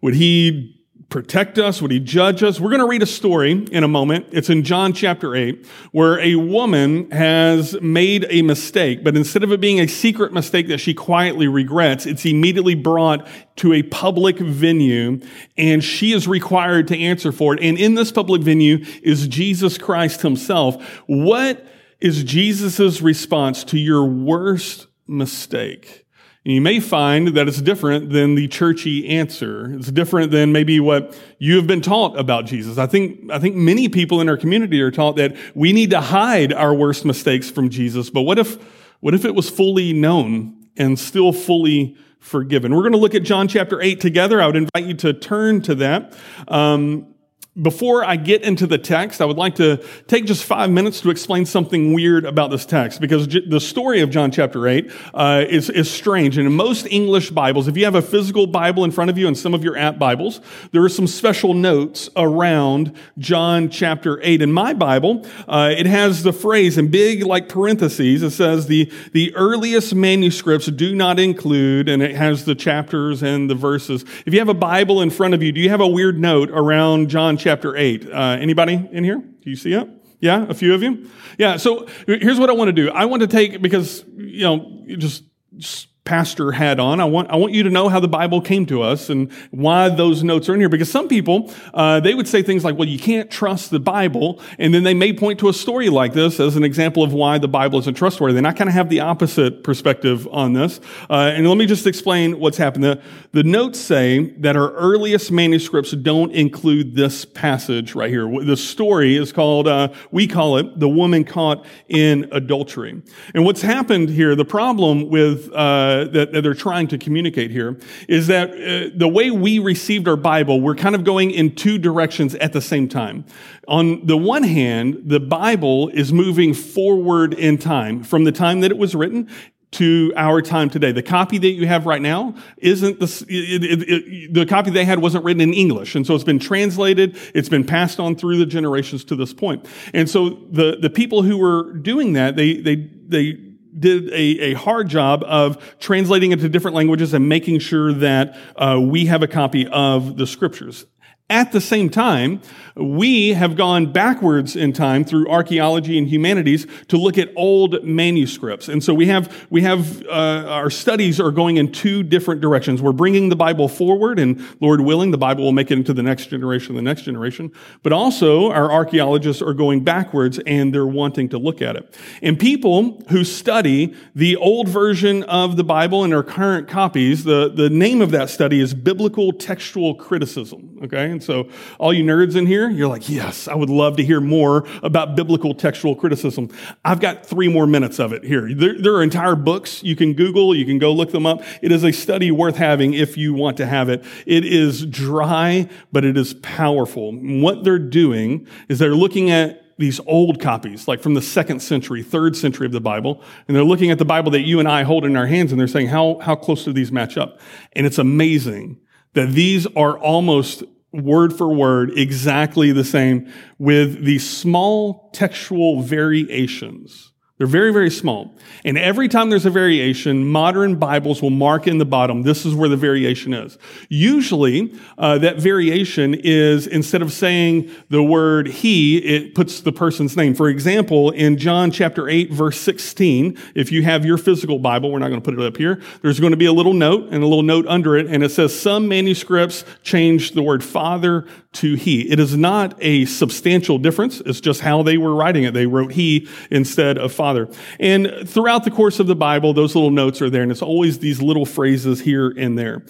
would 0.00 0.16
he 0.16 0.81
protect 1.12 1.58
us? 1.58 1.82
Would 1.82 1.90
he 1.90 2.00
judge 2.00 2.42
us? 2.42 2.58
We're 2.58 2.70
going 2.70 2.80
to 2.80 2.88
read 2.88 3.02
a 3.02 3.06
story 3.06 3.52
in 3.52 3.84
a 3.84 3.88
moment. 3.88 4.28
It's 4.32 4.48
in 4.48 4.62
John 4.64 4.94
chapter 4.94 5.36
8, 5.36 5.66
where 5.92 6.18
a 6.18 6.36
woman 6.36 7.10
has 7.10 7.78
made 7.82 8.26
a 8.30 8.40
mistake, 8.40 9.04
but 9.04 9.14
instead 9.14 9.44
of 9.44 9.52
it 9.52 9.60
being 9.60 9.78
a 9.78 9.86
secret 9.86 10.32
mistake 10.32 10.68
that 10.68 10.78
she 10.78 10.94
quietly 10.94 11.48
regrets, 11.48 12.06
it's 12.06 12.24
immediately 12.24 12.74
brought 12.74 13.28
to 13.56 13.74
a 13.74 13.82
public 13.82 14.38
venue 14.38 15.20
and 15.58 15.84
she 15.84 16.14
is 16.14 16.26
required 16.26 16.88
to 16.88 16.98
answer 16.98 17.30
for 17.30 17.52
it. 17.52 17.62
And 17.62 17.78
in 17.78 17.94
this 17.94 18.10
public 18.10 18.40
venue 18.40 18.82
is 19.02 19.28
Jesus 19.28 19.76
Christ 19.76 20.22
himself. 20.22 20.82
What 21.06 21.66
is 22.00 22.24
Jesus' 22.24 23.02
response 23.02 23.64
to 23.64 23.78
your 23.78 24.06
worst 24.06 24.86
mistake? 25.06 26.01
And 26.44 26.54
you 26.54 26.60
may 26.60 26.80
find 26.80 27.28
that 27.28 27.46
it's 27.46 27.62
different 27.62 28.10
than 28.10 28.34
the 28.34 28.48
churchy 28.48 29.08
answer. 29.08 29.72
It's 29.74 29.92
different 29.92 30.32
than 30.32 30.50
maybe 30.50 30.80
what 30.80 31.16
you 31.38 31.54
have 31.54 31.68
been 31.68 31.80
taught 31.80 32.18
about 32.18 32.46
Jesus. 32.46 32.78
I 32.78 32.86
think, 32.86 33.30
I 33.30 33.38
think 33.38 33.54
many 33.54 33.88
people 33.88 34.20
in 34.20 34.28
our 34.28 34.36
community 34.36 34.80
are 34.80 34.90
taught 34.90 35.16
that 35.16 35.36
we 35.54 35.72
need 35.72 35.90
to 35.90 36.00
hide 36.00 36.52
our 36.52 36.74
worst 36.74 37.04
mistakes 37.04 37.48
from 37.48 37.70
Jesus. 37.70 38.10
But 38.10 38.22
what 38.22 38.40
if, 38.40 38.60
what 38.98 39.14
if 39.14 39.24
it 39.24 39.36
was 39.36 39.48
fully 39.48 39.92
known 39.92 40.66
and 40.76 40.98
still 40.98 41.32
fully 41.32 41.96
forgiven? 42.18 42.74
We're 42.74 42.82
going 42.82 42.92
to 42.92 42.98
look 42.98 43.14
at 43.14 43.22
John 43.22 43.46
chapter 43.46 43.80
8 43.80 44.00
together. 44.00 44.42
I 44.42 44.46
would 44.46 44.56
invite 44.56 44.84
you 44.84 44.94
to 44.94 45.12
turn 45.12 45.62
to 45.62 45.76
that. 45.76 46.16
Um, 46.48 47.11
before 47.60 48.02
I 48.02 48.16
get 48.16 48.42
into 48.42 48.66
the 48.66 48.78
text, 48.78 49.20
I 49.20 49.26
would 49.26 49.36
like 49.36 49.56
to 49.56 49.76
take 50.06 50.24
just 50.24 50.42
five 50.42 50.70
minutes 50.70 51.02
to 51.02 51.10
explain 51.10 51.44
something 51.44 51.92
weird 51.92 52.24
about 52.24 52.50
this 52.50 52.64
text 52.64 52.98
because 52.98 53.28
the 53.28 53.60
story 53.60 54.00
of 54.00 54.08
John 54.08 54.30
chapter 54.30 54.66
8 54.66 54.90
uh, 55.12 55.44
is, 55.46 55.68
is 55.68 55.90
strange. 55.90 56.38
And 56.38 56.46
in 56.46 56.54
most 56.54 56.86
English 56.86 57.28
Bibles, 57.28 57.68
if 57.68 57.76
you 57.76 57.84
have 57.84 57.94
a 57.94 58.00
physical 58.00 58.46
Bible 58.46 58.84
in 58.84 58.90
front 58.90 59.10
of 59.10 59.18
you 59.18 59.28
and 59.28 59.36
some 59.36 59.52
of 59.52 59.62
your 59.62 59.76
app 59.76 59.98
Bibles, 59.98 60.40
there 60.70 60.82
are 60.82 60.88
some 60.88 61.06
special 61.06 61.52
notes 61.52 62.08
around 62.16 62.96
John 63.18 63.68
chapter 63.68 64.18
8. 64.22 64.40
In 64.40 64.50
my 64.50 64.72
Bible, 64.72 65.26
uh, 65.46 65.74
it 65.76 65.84
has 65.84 66.22
the 66.22 66.32
phrase 66.32 66.78
in 66.78 66.90
big 66.90 67.22
like 67.22 67.50
parentheses. 67.50 68.22
It 68.22 68.30
says 68.30 68.66
the, 68.66 68.90
the 69.12 69.34
earliest 69.36 69.94
manuscripts 69.94 70.68
do 70.68 70.94
not 70.94 71.20
include, 71.20 71.90
and 71.90 72.02
it 72.02 72.16
has 72.16 72.46
the 72.46 72.54
chapters 72.54 73.22
and 73.22 73.50
the 73.50 73.54
verses. 73.54 74.06
If 74.24 74.32
you 74.32 74.38
have 74.38 74.48
a 74.48 74.54
Bible 74.54 75.02
in 75.02 75.10
front 75.10 75.34
of 75.34 75.42
you, 75.42 75.52
do 75.52 75.60
you 75.60 75.68
have 75.68 75.82
a 75.82 75.86
weird 75.86 76.18
note 76.18 76.48
around 76.50 77.10
John 77.10 77.36
chapter 77.42 77.76
8. 77.76 78.08
Uh, 78.10 78.36
anybody 78.40 78.88
in 78.92 79.04
here? 79.04 79.18
Do 79.18 79.50
you 79.50 79.56
see 79.56 79.72
it? 79.72 79.88
Yeah, 80.20 80.46
a 80.48 80.54
few 80.54 80.72
of 80.72 80.82
you? 80.82 81.10
Yeah, 81.36 81.56
so 81.56 81.88
here's 82.06 82.38
what 82.38 82.48
I 82.48 82.52
want 82.52 82.68
to 82.68 82.72
do. 82.72 82.90
I 82.90 83.06
want 83.06 83.22
to 83.22 83.26
take, 83.26 83.60
because, 83.60 84.04
you 84.16 84.44
know, 84.44 84.84
just, 84.86 85.24
just 85.56 85.88
pastor 86.04 86.50
hat 86.50 86.80
on. 86.80 86.98
I 86.98 87.04
want, 87.04 87.30
I 87.30 87.36
want 87.36 87.52
you 87.52 87.62
to 87.62 87.70
know 87.70 87.88
how 87.88 88.00
the 88.00 88.08
Bible 88.08 88.40
came 88.40 88.66
to 88.66 88.82
us 88.82 89.08
and 89.08 89.30
why 89.52 89.88
those 89.88 90.24
notes 90.24 90.48
are 90.48 90.54
in 90.54 90.60
here. 90.60 90.68
Because 90.68 90.90
some 90.90 91.06
people, 91.06 91.52
uh, 91.74 92.00
they 92.00 92.12
would 92.12 92.26
say 92.26 92.42
things 92.42 92.64
like, 92.64 92.76
well, 92.76 92.88
you 92.88 92.98
can't 92.98 93.30
trust 93.30 93.70
the 93.70 93.78
Bible. 93.78 94.40
And 94.58 94.74
then 94.74 94.82
they 94.82 94.94
may 94.94 95.12
point 95.12 95.38
to 95.40 95.48
a 95.48 95.52
story 95.52 95.90
like 95.90 96.12
this 96.12 96.40
as 96.40 96.56
an 96.56 96.64
example 96.64 97.04
of 97.04 97.12
why 97.12 97.38
the 97.38 97.46
Bible 97.46 97.78
isn't 97.78 97.94
trustworthy. 97.94 98.38
And 98.38 98.48
I 98.48 98.52
kind 98.52 98.68
of 98.68 98.74
have 98.74 98.88
the 98.88 98.98
opposite 98.98 99.62
perspective 99.62 100.26
on 100.32 100.54
this. 100.54 100.80
Uh, 101.08 101.32
and 101.34 101.48
let 101.48 101.56
me 101.56 101.66
just 101.66 101.86
explain 101.86 102.40
what's 102.40 102.56
happened. 102.56 102.82
The, 102.82 103.00
the 103.30 103.44
notes 103.44 103.78
say 103.78 104.30
that 104.38 104.56
our 104.56 104.72
earliest 104.72 105.30
manuscripts 105.30 105.92
don't 105.92 106.32
include 106.32 106.96
this 106.96 107.24
passage 107.24 107.94
right 107.94 108.10
here. 108.10 108.28
The 108.44 108.56
story 108.56 109.16
is 109.16 109.32
called, 109.32 109.68
uh, 109.68 109.92
we 110.10 110.26
call 110.26 110.56
it 110.56 110.80
the 110.80 110.88
woman 110.88 111.22
caught 111.22 111.64
in 111.88 112.28
adultery. 112.32 113.00
And 113.34 113.44
what's 113.44 113.62
happened 113.62 114.08
here, 114.08 114.34
the 114.34 114.44
problem 114.44 115.08
with, 115.08 115.52
uh, 115.52 115.91
uh, 115.92 116.04
that, 116.04 116.32
that, 116.32 116.42
they're 116.42 116.54
trying 116.54 116.88
to 116.88 116.98
communicate 116.98 117.50
here 117.50 117.78
is 118.08 118.26
that 118.26 118.50
uh, 118.50 118.90
the 118.94 119.08
way 119.08 119.30
we 119.30 119.58
received 119.58 120.08
our 120.08 120.16
Bible, 120.16 120.60
we're 120.60 120.74
kind 120.74 120.94
of 120.94 121.04
going 121.04 121.30
in 121.30 121.54
two 121.54 121.78
directions 121.78 122.34
at 122.36 122.52
the 122.52 122.60
same 122.60 122.88
time. 122.88 123.24
On 123.68 124.06
the 124.06 124.16
one 124.16 124.42
hand, 124.42 125.02
the 125.04 125.20
Bible 125.20 125.88
is 125.88 126.12
moving 126.12 126.54
forward 126.54 127.34
in 127.34 127.58
time 127.58 128.02
from 128.02 128.24
the 128.24 128.32
time 128.32 128.60
that 128.60 128.70
it 128.70 128.78
was 128.78 128.94
written 128.94 129.28
to 129.72 130.12
our 130.16 130.42
time 130.42 130.68
today. 130.68 130.92
The 130.92 131.02
copy 131.02 131.38
that 131.38 131.48
you 131.48 131.66
have 131.66 131.86
right 131.86 132.02
now 132.02 132.34
isn't 132.58 133.00
the, 133.00 133.26
it, 133.28 133.64
it, 133.64 133.88
it, 133.88 134.34
the 134.34 134.44
copy 134.46 134.70
they 134.70 134.84
had 134.84 134.98
wasn't 135.00 135.24
written 135.24 135.40
in 135.40 135.54
English. 135.54 135.94
And 135.94 136.06
so 136.06 136.14
it's 136.14 136.24
been 136.24 136.38
translated. 136.38 137.16
It's 137.34 137.48
been 137.48 137.64
passed 137.64 137.98
on 137.98 138.14
through 138.14 138.36
the 138.38 138.46
generations 138.46 139.02
to 139.04 139.16
this 139.16 139.32
point. 139.32 139.66
And 139.94 140.08
so 140.08 140.28
the, 140.50 140.76
the 140.80 140.90
people 140.90 141.22
who 141.22 141.38
were 141.38 141.72
doing 141.72 142.12
that, 142.12 142.36
they, 142.36 142.60
they, 142.60 142.76
they, 142.76 143.38
did 143.78 144.08
a, 144.10 144.52
a 144.52 144.54
hard 144.54 144.88
job 144.88 145.24
of 145.26 145.76
translating 145.78 146.32
into 146.32 146.48
different 146.48 146.76
languages 146.76 147.14
and 147.14 147.28
making 147.28 147.58
sure 147.58 147.92
that 147.92 148.36
uh, 148.56 148.78
we 148.80 149.06
have 149.06 149.22
a 149.22 149.28
copy 149.28 149.66
of 149.68 150.16
the 150.16 150.26
scriptures. 150.26 150.86
At 151.30 151.52
the 151.52 151.60
same 151.60 151.88
time, 151.88 152.42
we 152.76 153.34
have 153.34 153.56
gone 153.56 153.92
backwards 153.92 154.56
in 154.56 154.72
time 154.72 155.04
through 155.04 155.28
archaeology 155.28 155.98
and 155.98 156.08
humanities 156.08 156.66
to 156.88 156.96
look 156.96 157.18
at 157.18 157.30
old 157.36 157.84
manuscripts. 157.84 158.68
And 158.68 158.82
so 158.82 158.94
we 158.94 159.06
have, 159.06 159.46
we 159.50 159.62
have, 159.62 160.02
uh, 160.06 160.46
our 160.48 160.70
studies 160.70 161.20
are 161.20 161.30
going 161.30 161.56
in 161.56 161.72
two 161.72 162.02
different 162.02 162.40
directions. 162.40 162.80
We're 162.80 162.92
bringing 162.92 163.28
the 163.28 163.36
Bible 163.36 163.68
forward 163.68 164.18
and 164.18 164.42
Lord 164.60 164.80
willing, 164.80 165.10
the 165.10 165.18
Bible 165.18 165.44
will 165.44 165.52
make 165.52 165.70
it 165.70 165.74
into 165.74 165.92
the 165.92 166.02
next 166.02 166.26
generation, 166.26 166.74
the 166.74 166.82
next 166.82 167.02
generation. 167.02 167.52
But 167.82 167.92
also 167.92 168.50
our 168.50 168.70
archaeologists 168.70 169.42
are 169.42 169.54
going 169.54 169.84
backwards 169.84 170.38
and 170.46 170.74
they're 170.74 170.86
wanting 170.86 171.28
to 171.30 171.38
look 171.38 171.60
at 171.60 171.76
it. 171.76 171.98
And 172.22 172.38
people 172.38 173.02
who 173.10 173.24
study 173.24 173.94
the 174.14 174.36
old 174.36 174.68
version 174.68 175.22
of 175.24 175.56
the 175.56 175.64
Bible 175.64 176.04
and 176.04 176.14
our 176.14 176.22
current 176.22 176.68
copies, 176.68 177.24
the, 177.24 177.50
the 177.54 177.70
name 177.70 178.00
of 178.00 178.10
that 178.12 178.30
study 178.30 178.60
is 178.60 178.74
Biblical 178.74 179.32
Textual 179.32 179.94
Criticism. 179.94 180.78
Okay. 180.84 181.10
And 181.10 181.22
so 181.22 181.48
all 181.78 181.92
you 181.92 182.04
nerds 182.04 182.36
in 182.36 182.46
here, 182.46 182.61
here, 182.68 182.76
you're 182.76 182.88
like, 182.88 183.08
yes, 183.08 183.48
I 183.48 183.54
would 183.54 183.70
love 183.70 183.96
to 183.96 184.04
hear 184.04 184.20
more 184.20 184.66
about 184.82 185.16
biblical 185.16 185.54
textual 185.54 185.96
criticism. 185.96 186.48
I've 186.84 187.00
got 187.00 187.26
three 187.26 187.48
more 187.48 187.66
minutes 187.66 187.98
of 187.98 188.12
it 188.12 188.24
here. 188.24 188.52
There, 188.54 188.80
there, 188.80 188.94
are 188.94 189.02
entire 189.02 189.34
books 189.34 189.82
you 189.82 189.96
can 189.96 190.14
Google, 190.14 190.54
you 190.54 190.64
can 190.64 190.78
go 190.78 190.92
look 190.92 191.10
them 191.12 191.26
up. 191.26 191.42
It 191.60 191.72
is 191.72 191.84
a 191.84 191.92
study 191.92 192.30
worth 192.30 192.56
having 192.56 192.94
if 192.94 193.16
you 193.16 193.34
want 193.34 193.56
to 193.56 193.66
have 193.66 193.88
it. 193.88 194.04
It 194.26 194.44
is 194.44 194.86
dry, 194.86 195.68
but 195.90 196.04
it 196.04 196.16
is 196.16 196.34
powerful. 196.34 197.12
what 197.12 197.64
they're 197.64 197.78
doing 197.78 198.46
is 198.68 198.78
they're 198.78 198.94
looking 198.94 199.30
at 199.30 199.60
these 199.78 199.98
old 200.06 200.40
copies, 200.40 200.86
like 200.86 201.00
from 201.00 201.14
the 201.14 201.22
second 201.22 201.60
century, 201.60 202.02
third 202.02 202.36
century 202.36 202.66
of 202.66 202.72
the 202.72 202.80
Bible, 202.80 203.22
and 203.48 203.56
they're 203.56 203.64
looking 203.64 203.90
at 203.90 203.98
the 203.98 204.04
Bible 204.04 204.30
that 204.30 204.42
you 204.42 204.60
and 204.60 204.68
I 204.68 204.84
hold 204.84 205.04
in 205.04 205.16
our 205.16 205.26
hands, 205.26 205.50
and 205.50 205.60
they're 205.60 205.66
saying, 205.66 205.88
how, 205.88 206.18
how 206.20 206.36
close 206.36 206.64
do 206.64 206.72
these 206.72 206.92
match 206.92 207.16
up? 207.16 207.40
And 207.72 207.86
it's 207.86 207.98
amazing 207.98 208.78
that 209.14 209.32
these 209.32 209.66
are 209.74 209.98
almost 209.98 210.62
word 210.92 211.32
for 211.32 211.52
word 211.52 211.96
exactly 211.98 212.72
the 212.72 212.84
same 212.84 213.32
with 213.58 214.04
these 214.04 214.28
small 214.28 215.10
textual 215.12 215.82
variations 215.82 217.11
they're 217.42 217.48
very, 217.48 217.72
very 217.72 217.90
small. 217.90 218.32
And 218.64 218.78
every 218.78 219.08
time 219.08 219.28
there's 219.28 219.46
a 219.46 219.50
variation, 219.50 220.24
modern 220.24 220.76
Bibles 220.76 221.20
will 221.20 221.30
mark 221.30 221.66
in 221.66 221.78
the 221.78 221.84
bottom, 221.84 222.22
this 222.22 222.46
is 222.46 222.54
where 222.54 222.68
the 222.68 222.76
variation 222.76 223.34
is. 223.34 223.58
Usually, 223.88 224.72
uh, 224.96 225.18
that 225.18 225.38
variation 225.38 226.14
is 226.14 226.68
instead 226.68 227.02
of 227.02 227.12
saying 227.12 227.68
the 227.88 228.00
word 228.00 228.46
he, 228.46 228.98
it 228.98 229.34
puts 229.34 229.60
the 229.60 229.72
person's 229.72 230.16
name. 230.16 230.36
For 230.36 230.48
example, 230.48 231.10
in 231.10 231.36
John 231.36 231.72
chapter 231.72 232.08
8, 232.08 232.30
verse 232.30 232.60
16, 232.60 233.36
if 233.56 233.72
you 233.72 233.82
have 233.82 234.06
your 234.06 234.18
physical 234.18 234.60
Bible, 234.60 234.92
we're 234.92 235.00
not 235.00 235.08
going 235.08 235.20
to 235.20 235.24
put 235.24 235.34
it 235.34 235.44
up 235.44 235.56
here, 235.56 235.82
there's 236.02 236.20
going 236.20 236.30
to 236.30 236.36
be 236.36 236.46
a 236.46 236.52
little 236.52 236.74
note 236.74 237.08
and 237.10 237.24
a 237.24 237.26
little 237.26 237.42
note 237.42 237.66
under 237.66 237.96
it, 237.96 238.06
and 238.06 238.22
it 238.22 238.30
says 238.30 238.56
some 238.56 238.86
manuscripts 238.86 239.64
change 239.82 240.30
the 240.30 240.42
word 240.42 240.62
father 240.62 241.26
to 241.54 241.74
he. 241.74 242.10
It 242.10 242.18
is 242.18 242.36
not 242.36 242.74
a 242.80 243.04
substantial 243.04 243.78
difference. 243.78 244.20
It's 244.20 244.40
just 244.40 244.60
how 244.60 244.82
they 244.82 244.96
were 244.96 245.14
writing 245.14 245.44
it. 245.44 245.54
They 245.54 245.66
wrote 245.66 245.92
he 245.92 246.28
instead 246.50 246.98
of 246.98 247.12
father. 247.12 247.31
And 247.80 248.28
throughout 248.28 248.64
the 248.64 248.70
course 248.70 249.00
of 249.00 249.06
the 249.06 249.16
Bible, 249.16 249.52
those 249.52 249.74
little 249.74 249.90
notes 249.90 250.22
are 250.22 250.30
there, 250.30 250.42
and 250.42 250.50
it's 250.50 250.62
always 250.62 250.98
these 250.98 251.20
little 251.20 251.46
phrases 251.46 252.00
here 252.00 252.30
and 252.36 252.58
there. 252.58 252.82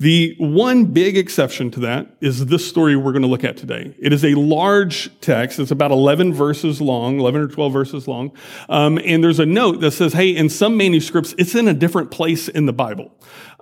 The 0.00 0.36
one 0.38 0.84
big 0.84 1.16
exception 1.16 1.72
to 1.72 1.80
that 1.80 2.06
is 2.20 2.46
this 2.46 2.68
story 2.68 2.94
we're 2.94 3.10
going 3.10 3.22
to 3.22 3.28
look 3.28 3.42
at 3.42 3.56
today. 3.56 3.96
It 3.98 4.12
is 4.12 4.24
a 4.24 4.34
large 4.34 5.10
text. 5.20 5.58
It's 5.58 5.72
about 5.72 5.90
11 5.90 6.34
verses 6.34 6.80
long, 6.80 7.18
11 7.18 7.40
or 7.40 7.48
12 7.48 7.72
verses 7.72 8.06
long. 8.06 8.30
Um, 8.68 9.00
and 9.04 9.24
there's 9.24 9.40
a 9.40 9.46
note 9.46 9.80
that 9.80 9.90
says, 9.90 10.12
hey, 10.12 10.36
in 10.36 10.50
some 10.50 10.76
manuscripts, 10.76 11.34
it's 11.36 11.56
in 11.56 11.66
a 11.66 11.74
different 11.74 12.12
place 12.12 12.48
in 12.48 12.66
the 12.66 12.72
Bible. 12.72 13.10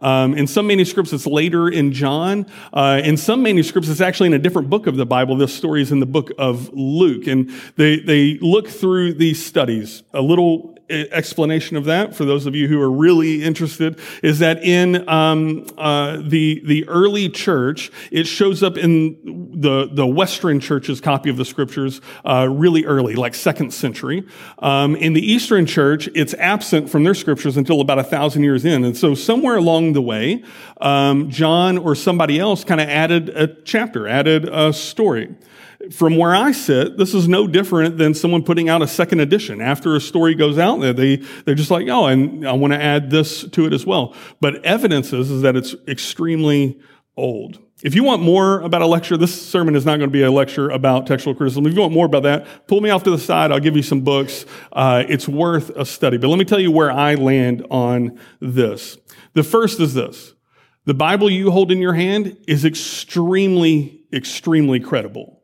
Um, 0.02 0.34
in 0.34 0.46
some 0.46 0.66
manuscripts, 0.66 1.14
it's 1.14 1.26
later 1.26 1.70
in 1.70 1.92
John. 1.92 2.44
Uh, 2.70 3.00
in 3.02 3.16
some 3.16 3.42
manuscripts, 3.42 3.88
it's 3.88 4.02
actually 4.02 4.26
in 4.26 4.34
a 4.34 4.38
different 4.38 4.68
book 4.68 4.86
of 4.86 4.96
the 4.96 5.06
Bible. 5.06 5.38
This 5.38 5.54
story 5.54 5.80
is 5.80 5.90
in 5.90 6.00
the 6.00 6.06
book 6.06 6.32
of 6.36 6.68
Luke. 6.74 7.26
And 7.28 7.50
they, 7.76 8.00
they 8.00 8.36
look 8.42 8.68
through 8.68 9.14
these 9.14 9.42
studies. 9.42 10.02
A 10.12 10.20
little 10.20 10.75
explanation 10.88 11.76
of 11.76 11.84
that 11.84 12.14
for 12.14 12.24
those 12.24 12.46
of 12.46 12.54
you 12.54 12.68
who 12.68 12.80
are 12.80 12.90
really 12.90 13.42
interested 13.42 13.98
is 14.22 14.38
that 14.38 14.62
in 14.62 15.08
um, 15.08 15.66
uh, 15.76 16.18
the 16.20 16.62
the 16.64 16.88
early 16.88 17.28
church, 17.28 17.90
it 18.10 18.26
shows 18.26 18.62
up 18.62 18.76
in 18.76 19.50
the 19.60 19.88
the 19.90 20.06
Western 20.06 20.60
church's 20.60 21.00
copy 21.00 21.30
of 21.30 21.36
the 21.36 21.44
scriptures 21.44 22.00
uh, 22.24 22.48
really 22.50 22.84
early, 22.84 23.14
like 23.14 23.34
second 23.34 23.72
century. 23.72 24.26
Um, 24.60 24.96
in 24.96 25.12
the 25.12 25.22
Eastern 25.22 25.66
church, 25.66 26.08
it's 26.14 26.34
absent 26.34 26.88
from 26.88 27.04
their 27.04 27.14
scriptures 27.14 27.56
until 27.56 27.80
about 27.80 27.98
a 27.98 28.04
thousand 28.04 28.44
years 28.44 28.64
in, 28.64 28.84
and 28.84 28.96
so 28.96 29.14
somewhere 29.14 29.56
along 29.56 29.94
the 29.94 30.02
way, 30.02 30.44
um, 30.80 31.30
John 31.30 31.78
or 31.78 31.94
somebody 31.94 32.38
else 32.38 32.64
kind 32.64 32.80
of 32.80 32.88
added 32.88 33.30
a 33.30 33.48
chapter, 33.62 34.06
added 34.06 34.48
a 34.48 34.72
story 34.72 35.34
from 35.92 36.16
where 36.16 36.34
I 36.34 36.52
sit, 36.52 36.96
this 36.96 37.14
is 37.14 37.28
no 37.28 37.46
different 37.46 37.98
than 37.98 38.14
someone 38.14 38.42
putting 38.42 38.68
out 38.68 38.82
a 38.82 38.86
second 38.86 39.20
edition. 39.20 39.60
After 39.60 39.94
a 39.94 40.00
story 40.00 40.34
goes 40.34 40.58
out 40.58 40.80
there, 40.80 40.92
they, 40.92 41.16
they're 41.44 41.54
just 41.54 41.70
like, 41.70 41.88
oh, 41.88 42.06
and 42.06 42.46
I 42.46 42.52
want 42.52 42.72
to 42.72 42.82
add 42.82 43.10
this 43.10 43.42
to 43.50 43.66
it 43.66 43.72
as 43.72 43.86
well. 43.86 44.14
But 44.40 44.64
evidence 44.64 45.12
is, 45.12 45.30
is 45.30 45.42
that 45.42 45.56
it's 45.56 45.74
extremely 45.86 46.80
old. 47.16 47.58
If 47.82 47.94
you 47.94 48.04
want 48.04 48.22
more 48.22 48.60
about 48.60 48.80
a 48.80 48.86
lecture, 48.86 49.16
this 49.18 49.48
sermon 49.48 49.76
is 49.76 49.84
not 49.84 49.98
going 49.98 50.08
to 50.08 50.12
be 50.12 50.22
a 50.22 50.30
lecture 50.30 50.70
about 50.70 51.06
textual 51.06 51.34
criticism. 51.34 51.66
If 51.66 51.74
you 51.74 51.80
want 51.80 51.92
more 51.92 52.06
about 52.06 52.22
that, 52.22 52.66
pull 52.66 52.80
me 52.80 52.88
off 52.88 53.02
to 53.04 53.10
the 53.10 53.18
side. 53.18 53.52
I'll 53.52 53.60
give 53.60 53.76
you 53.76 53.82
some 53.82 54.00
books. 54.00 54.46
Uh, 54.72 55.04
it's 55.06 55.28
worth 55.28 55.70
a 55.70 55.84
study. 55.84 56.16
But 56.16 56.28
let 56.28 56.38
me 56.38 56.46
tell 56.46 56.58
you 56.58 56.70
where 56.70 56.90
I 56.90 57.16
land 57.16 57.66
on 57.70 58.18
this. 58.40 58.96
The 59.34 59.42
first 59.42 59.78
is 59.80 59.92
this. 59.92 60.32
The 60.86 60.94
Bible 60.94 61.28
you 61.28 61.50
hold 61.50 61.70
in 61.70 61.78
your 61.78 61.92
hand 61.92 62.38
is 62.48 62.64
extremely, 62.64 64.04
extremely 64.12 64.80
credible. 64.80 65.35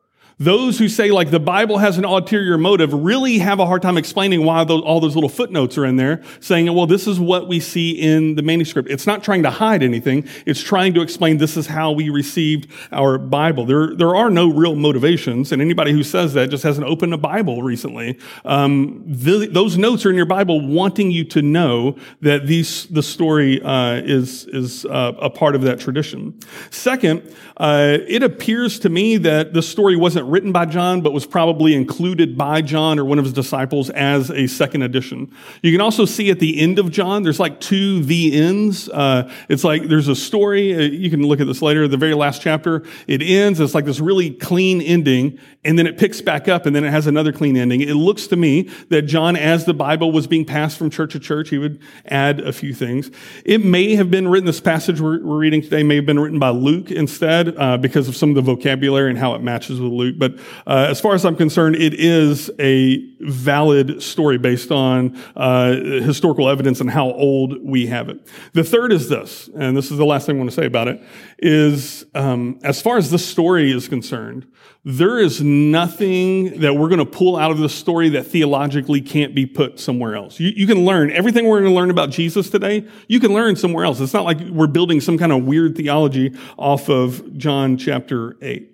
Those 0.45 0.77
who 0.77 0.89
say 0.89 1.13
like 1.13 1.31
the 1.31 1.39
Bible 1.39 1.79
has 1.79 1.99
an 1.99 2.05
ulterior 2.05 2.59
motive 2.59 2.93
really 2.93 3.39
have 3.39 3.61
a 3.61 3.67
hard 3.67 3.81
time 3.81 3.97
explaining 3.97 4.45
why 4.45 4.65
those, 4.65 4.83
all 4.83 4.99
those 4.99 5.15
little 5.15 5.29
footnotes 5.29 5.79
are 5.79 5.87
in 5.87 5.97
there 5.97 6.21
saying, 6.41 6.73
well, 6.75 6.87
this 6.89 7.07
is 7.07 7.21
what 7.21 7.47
we 7.47 7.61
see 7.61 7.93
in 7.93 8.35
the 8.35 8.43
manuscript. 8.43 8.91
It's 8.91 9.07
not 9.07 9.23
trying 9.23 9.45
to 9.45 9.51
hide 9.51 9.85
anything. 9.85 10.27
It's 10.45 10.61
trying 10.61 10.95
to 10.95 11.01
explain 11.01 11.39
this 11.39 11.57
is 11.57 11.69
how 11.69 11.93
we 11.93 12.11
received 12.11 12.69
our 12.91 13.19
Bible. 13.19 13.67
There, 13.67 13.95
there 13.95 14.17
are 14.17 14.31
no 14.31 14.51
real 14.51 14.75
motivations. 14.75 15.53
And 15.53 15.63
anybody 15.63 15.93
who 15.93 16.03
says 16.03 16.35
that 16.35 16.51
just 16.51 16.65
hasn't 16.65 16.89
opened 16.89 17.15
a 17.15 17.19
Bible 17.19 17.63
recently. 17.63 18.19
Um, 18.45 19.05
the, 19.07 19.47
those 19.47 19.79
notes 19.79 20.05
are 20.07 20.11
in 20.11 20.17
your 20.17 20.27
Bible 20.27 20.67
wanting 20.67 21.13
you 21.13 21.23
to 21.27 21.43
know 21.43 21.97
that 22.21 22.49
these, 22.49 22.87
the 22.87 23.03
story 23.03 23.63
uh, 23.63 24.01
is, 24.05 24.47
is 24.47 24.87
uh, 24.87 25.13
a 25.21 25.31
part 25.31 25.55
of 25.55 25.63
that 25.63 25.79
tradition. 25.79 26.37
Second, 26.71 27.33
uh, 27.59 27.99
it 28.09 28.25
appears 28.25 28.81
to 28.81 28.89
me 28.89 29.19
that 29.19 29.55
the 29.55 29.63
story 29.63 29.95
wasn't 29.95 30.32
written 30.33 30.51
by 30.51 30.65
John, 30.65 31.03
but 31.03 31.13
was 31.13 31.27
probably 31.27 31.75
included 31.75 32.39
by 32.39 32.63
John 32.63 32.99
or 32.99 33.05
one 33.05 33.19
of 33.19 33.25
his 33.27 33.35
disciples 33.35 33.91
as 33.91 34.31
a 34.31 34.47
second 34.47 34.81
edition. 34.81 35.31
You 35.63 35.73
can 35.73 35.83
also 35.83 36.07
see 36.07 36.31
at 36.31 36.39
the 36.39 36.59
end 36.59 36.79
of 36.79 36.91
John, 36.91 37.23
there's 37.23 37.39
like 37.39 37.61
two 37.61 38.03
the 38.03 38.41
ends. 38.41 38.89
Uh, 38.89 39.31
it's 39.51 39.63
like 39.63 39.89
there's 39.89 40.09
a 40.09 40.17
story. 40.17 40.75
Uh, 40.75 40.81
you 40.81 41.11
can 41.11 41.23
look 41.23 41.41
at 41.41 41.47
this 41.47 41.61
later. 41.61 41.87
The 41.87 41.99
very 41.99 42.15
last 42.15 42.41
chapter, 42.41 42.83
it 43.07 43.21
ends. 43.21 43.61
It's 43.61 43.75
like 43.75 43.85
this 43.85 44.01
really 44.01 44.31
clean 44.31 44.81
ending, 44.81 45.39
and 45.65 45.79
then 45.79 45.87
it 45.87 45.99
picks 45.99 46.23
back 46.23 46.49
up, 46.49 46.65
and 46.65 46.75
then 46.75 46.83
it 46.83 46.91
has 46.91 47.07
another 47.07 47.33
clean 47.33 47.59
ending. 47.59 47.83
It 47.83 47.95
looks 47.95 48.27
to 48.29 48.37
me 48.37 48.71
that 48.89 49.03
John, 49.03 49.37
as 49.37 49.67
the 49.67 49.75
Bible 49.75 50.13
was 50.13 50.27
being 50.27 50.47
passed 50.47 50.79
from 50.79 50.89
church 50.89 51.13
to 51.13 51.21
church, 51.21 51.51
he 51.51 51.59
would 51.59 51.79
add 52.07 52.41
a 52.41 52.55
few 52.55 52.73
things. 52.73 53.11
It 53.45 53.63
may 53.63 53.97
have 53.97 54.11
been 54.11 54.29
written. 54.29 54.47
This 54.47 54.61
passage 54.61 54.99
we're, 54.99 55.23
we're 55.23 55.37
reading 55.37 55.61
today 55.61 55.83
may 55.83 55.97
have 55.97 56.07
been 56.07 56.19
written 56.19 56.39
by 56.39 56.49
Luke 56.49 56.91
instead, 56.91 57.55
uh, 57.59 57.77
because 57.77 58.09
of 58.09 58.17
some 58.17 58.31
of 58.31 58.35
the 58.35 58.41
vocabulary 58.41 59.11
and 59.11 59.19
how 59.19 59.35
it 59.35 59.43
matches 59.43 59.79
with 59.79 59.93
Luke. 59.93 60.12
But 60.19 60.39
uh, 60.67 60.87
as 60.91 61.01
far 61.01 61.15
as 61.15 61.25
I'm 61.25 61.37
concerned, 61.37 61.77
it 61.77 61.95
is 61.95 62.51
a 62.59 63.05
valid 63.21 64.03
story 64.03 64.39
based 64.39 64.71
on 64.71 65.17
uh, 65.37 65.75
historical 65.75 66.49
evidence 66.49 66.81
and 66.81 66.91
how 66.91 67.11
old 67.13 67.63
we 67.63 67.87
have 67.87 68.09
it. 68.09 68.27
The 68.53 68.65
third 68.65 68.93
is 68.93 69.09
this, 69.09 69.49
and 69.55 69.77
this 69.77 69.91
is 69.91 69.99
the 69.99 70.05
last 70.05 70.27
thing 70.27 70.37
I 70.37 70.39
want 70.39 70.51
to 70.51 70.57
say 70.57 70.67
about 70.67 70.89
it, 70.89 71.03
is 71.39 72.05
um, 72.15 72.59
as 72.63 72.83
far 72.83 72.97
as 72.97 73.11
this 73.11 73.27
story 73.27 73.71
is 73.71 73.89
concerned, 73.89 74.47
there 74.85 75.21
is 75.21 75.41
nothing 75.41 76.59
that 76.61 76.75
we're 76.75 76.89
going 76.89 76.99
to 76.99 77.07
pull 77.07 77.37
out 77.37 77.53
of 77.53 77.59
the 77.59 77.69
story 77.69 78.09
that 78.11 78.25
theologically 78.25 79.01
can't 79.01 79.35
be 79.35 79.47
put 79.47 79.79
somewhere 79.79 80.17
else. 80.17 80.41
You, 80.41 80.49
you 80.49 80.67
can 80.67 80.85
learn 80.85 81.13
everything 81.13 81.47
we're 81.47 81.61
going 81.61 81.73
to 81.73 81.77
learn 81.77 81.91
about 81.91 82.11
Jesus 82.11 82.51
today. 82.51 82.87
You 83.07 83.21
can 83.21 83.33
learn 83.33 83.55
somewhere 83.55 83.85
else. 83.85 84.01
It's 84.01 84.13
not 84.13 84.25
like 84.25 84.41
we're 84.41 84.67
building 84.67 85.01
some 85.01 85.19
kind 85.19 85.31
of 85.31 85.45
weird 85.45 85.77
theology 85.77 86.37
off 86.59 86.89
of 86.89 87.39
John 87.39 87.77
chapter 87.77 88.37
8. 88.43 88.72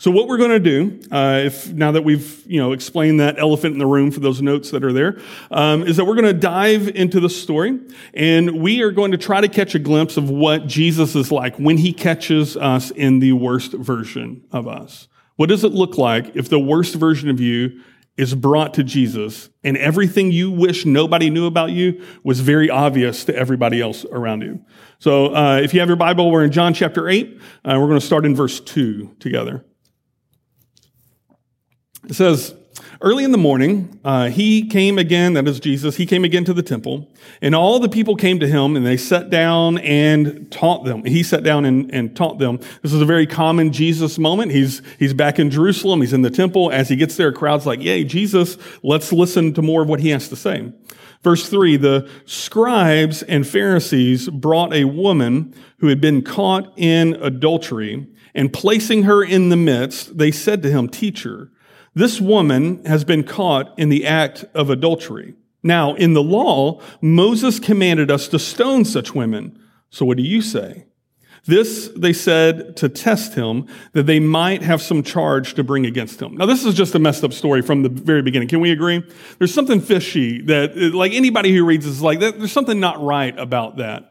So 0.00 0.10
what 0.10 0.28
we're 0.28 0.38
going 0.38 0.50
to 0.50 0.58
do, 0.58 0.98
uh, 1.14 1.42
if 1.44 1.70
now 1.74 1.92
that 1.92 2.04
we've 2.04 2.42
you 2.46 2.58
know 2.58 2.72
explained 2.72 3.20
that 3.20 3.38
elephant 3.38 3.74
in 3.74 3.78
the 3.78 3.86
room 3.86 4.10
for 4.10 4.20
those 4.20 4.40
notes 4.40 4.70
that 4.70 4.82
are 4.82 4.94
there, 4.94 5.20
um, 5.50 5.82
is 5.82 5.98
that 5.98 6.06
we're 6.06 6.14
going 6.14 6.24
to 6.24 6.32
dive 6.32 6.88
into 6.88 7.20
the 7.20 7.28
story, 7.28 7.78
and 8.14 8.62
we 8.62 8.80
are 8.80 8.92
going 8.92 9.10
to 9.10 9.18
try 9.18 9.42
to 9.42 9.48
catch 9.48 9.74
a 9.74 9.78
glimpse 9.78 10.16
of 10.16 10.30
what 10.30 10.66
Jesus 10.66 11.14
is 11.14 11.30
like 11.30 11.54
when 11.58 11.76
he 11.76 11.92
catches 11.92 12.56
us 12.56 12.90
in 12.90 13.18
the 13.18 13.34
worst 13.34 13.72
version 13.72 14.42
of 14.50 14.66
us. 14.66 15.06
What 15.36 15.50
does 15.50 15.64
it 15.64 15.72
look 15.72 15.98
like 15.98 16.34
if 16.34 16.48
the 16.48 16.58
worst 16.58 16.94
version 16.94 17.28
of 17.28 17.38
you 17.38 17.82
is 18.16 18.34
brought 18.34 18.72
to 18.74 18.82
Jesus 18.82 19.50
and 19.62 19.76
everything 19.76 20.32
you 20.32 20.50
wish 20.50 20.86
nobody 20.86 21.28
knew 21.28 21.44
about 21.44 21.72
you 21.72 22.02
was 22.24 22.40
very 22.40 22.70
obvious 22.70 23.26
to 23.26 23.36
everybody 23.36 23.82
else 23.82 24.06
around 24.06 24.40
you? 24.40 24.64
So 24.98 25.34
uh, 25.34 25.60
if 25.62 25.74
you 25.74 25.80
have 25.80 25.90
your 25.90 25.96
Bible, 25.96 26.30
we're 26.30 26.44
in 26.44 26.52
John 26.52 26.72
chapter 26.72 27.06
8. 27.06 27.38
Uh, 27.66 27.76
we're 27.78 27.88
going 27.88 28.00
to 28.00 28.06
start 28.06 28.24
in 28.24 28.34
verse 28.34 28.60
2 28.60 29.16
together. 29.18 29.62
It 32.08 32.14
says, 32.14 32.54
Early 33.02 33.24
in 33.24 33.32
the 33.32 33.38
morning, 33.38 33.98
uh, 34.04 34.28
he 34.28 34.68
came 34.68 34.98
again, 34.98 35.32
that 35.32 35.48
is 35.48 35.58
Jesus, 35.58 35.96
he 35.96 36.04
came 36.04 36.22
again 36.22 36.44
to 36.44 36.52
the 36.52 36.62
temple, 36.62 37.10
and 37.40 37.54
all 37.54 37.80
the 37.80 37.88
people 37.88 38.14
came 38.14 38.38
to 38.40 38.46
him, 38.46 38.76
and 38.76 38.86
they 38.86 38.96
sat 38.96 39.30
down 39.30 39.78
and 39.78 40.50
taught 40.52 40.84
them. 40.84 41.04
He 41.04 41.22
sat 41.22 41.42
down 41.42 41.64
and, 41.64 41.92
and 41.94 42.14
taught 42.14 42.38
them. 42.38 42.58
This 42.82 42.92
is 42.92 43.00
a 43.00 43.06
very 43.06 43.26
common 43.26 43.72
Jesus 43.72 44.18
moment. 44.18 44.52
He's, 44.52 44.82
he's 44.98 45.14
back 45.14 45.38
in 45.38 45.50
Jerusalem, 45.50 46.02
he's 46.02 46.12
in 46.12 46.22
the 46.22 46.30
temple. 46.30 46.70
As 46.70 46.88
he 46.90 46.96
gets 46.96 47.16
there, 47.16 47.32
crowd's 47.32 47.64
like, 47.64 47.80
Yay, 47.80 48.04
Jesus, 48.04 48.58
let's 48.82 49.12
listen 49.12 49.54
to 49.54 49.62
more 49.62 49.82
of 49.82 49.88
what 49.88 50.00
he 50.00 50.10
has 50.10 50.28
to 50.28 50.36
say. 50.36 50.70
Verse 51.22 51.48
3 51.48 51.78
The 51.78 52.08
scribes 52.26 53.22
and 53.22 53.46
Pharisees 53.46 54.28
brought 54.28 54.74
a 54.74 54.84
woman 54.84 55.54
who 55.78 55.88
had 55.88 56.00
been 56.00 56.22
caught 56.22 56.72
in 56.76 57.14
adultery, 57.14 58.06
and 58.34 58.52
placing 58.52 59.04
her 59.04 59.24
in 59.24 59.48
the 59.48 59.56
midst, 59.56 60.18
they 60.18 60.30
said 60.30 60.62
to 60.62 60.70
him, 60.70 60.88
Teacher, 60.88 61.50
this 61.94 62.20
woman 62.20 62.84
has 62.84 63.04
been 63.04 63.24
caught 63.24 63.78
in 63.78 63.88
the 63.88 64.06
act 64.06 64.44
of 64.54 64.70
adultery. 64.70 65.34
Now, 65.62 65.94
in 65.94 66.14
the 66.14 66.22
law, 66.22 66.80
Moses 67.00 67.58
commanded 67.58 68.10
us 68.10 68.28
to 68.28 68.38
stone 68.38 68.84
such 68.84 69.14
women. 69.14 69.58
So 69.90 70.06
what 70.06 70.16
do 70.16 70.22
you 70.22 70.40
say? 70.40 70.86
This 71.46 71.88
they 71.96 72.12
said 72.12 72.76
to 72.76 72.88
test 72.88 73.34
him, 73.34 73.66
that 73.92 74.04
they 74.04 74.20
might 74.20 74.62
have 74.62 74.82
some 74.82 75.02
charge 75.02 75.54
to 75.54 75.64
bring 75.64 75.86
against 75.86 76.20
him. 76.20 76.36
Now, 76.36 76.46
this 76.46 76.64
is 76.64 76.74
just 76.74 76.94
a 76.94 76.98
messed 76.98 77.24
up 77.24 77.32
story 77.32 77.62
from 77.62 77.82
the 77.82 77.88
very 77.88 78.22
beginning. 78.22 78.48
Can 78.48 78.60
we 78.60 78.70
agree? 78.70 79.02
There's 79.38 79.52
something 79.52 79.80
fishy 79.80 80.42
that, 80.42 80.76
like 80.76 81.12
anybody 81.12 81.54
who 81.54 81.64
reads 81.64 81.86
this 81.86 81.94
is 81.94 82.02
like, 82.02 82.20
there's 82.20 82.52
something 82.52 82.78
not 82.78 83.02
right 83.02 83.36
about 83.38 83.78
that. 83.78 84.09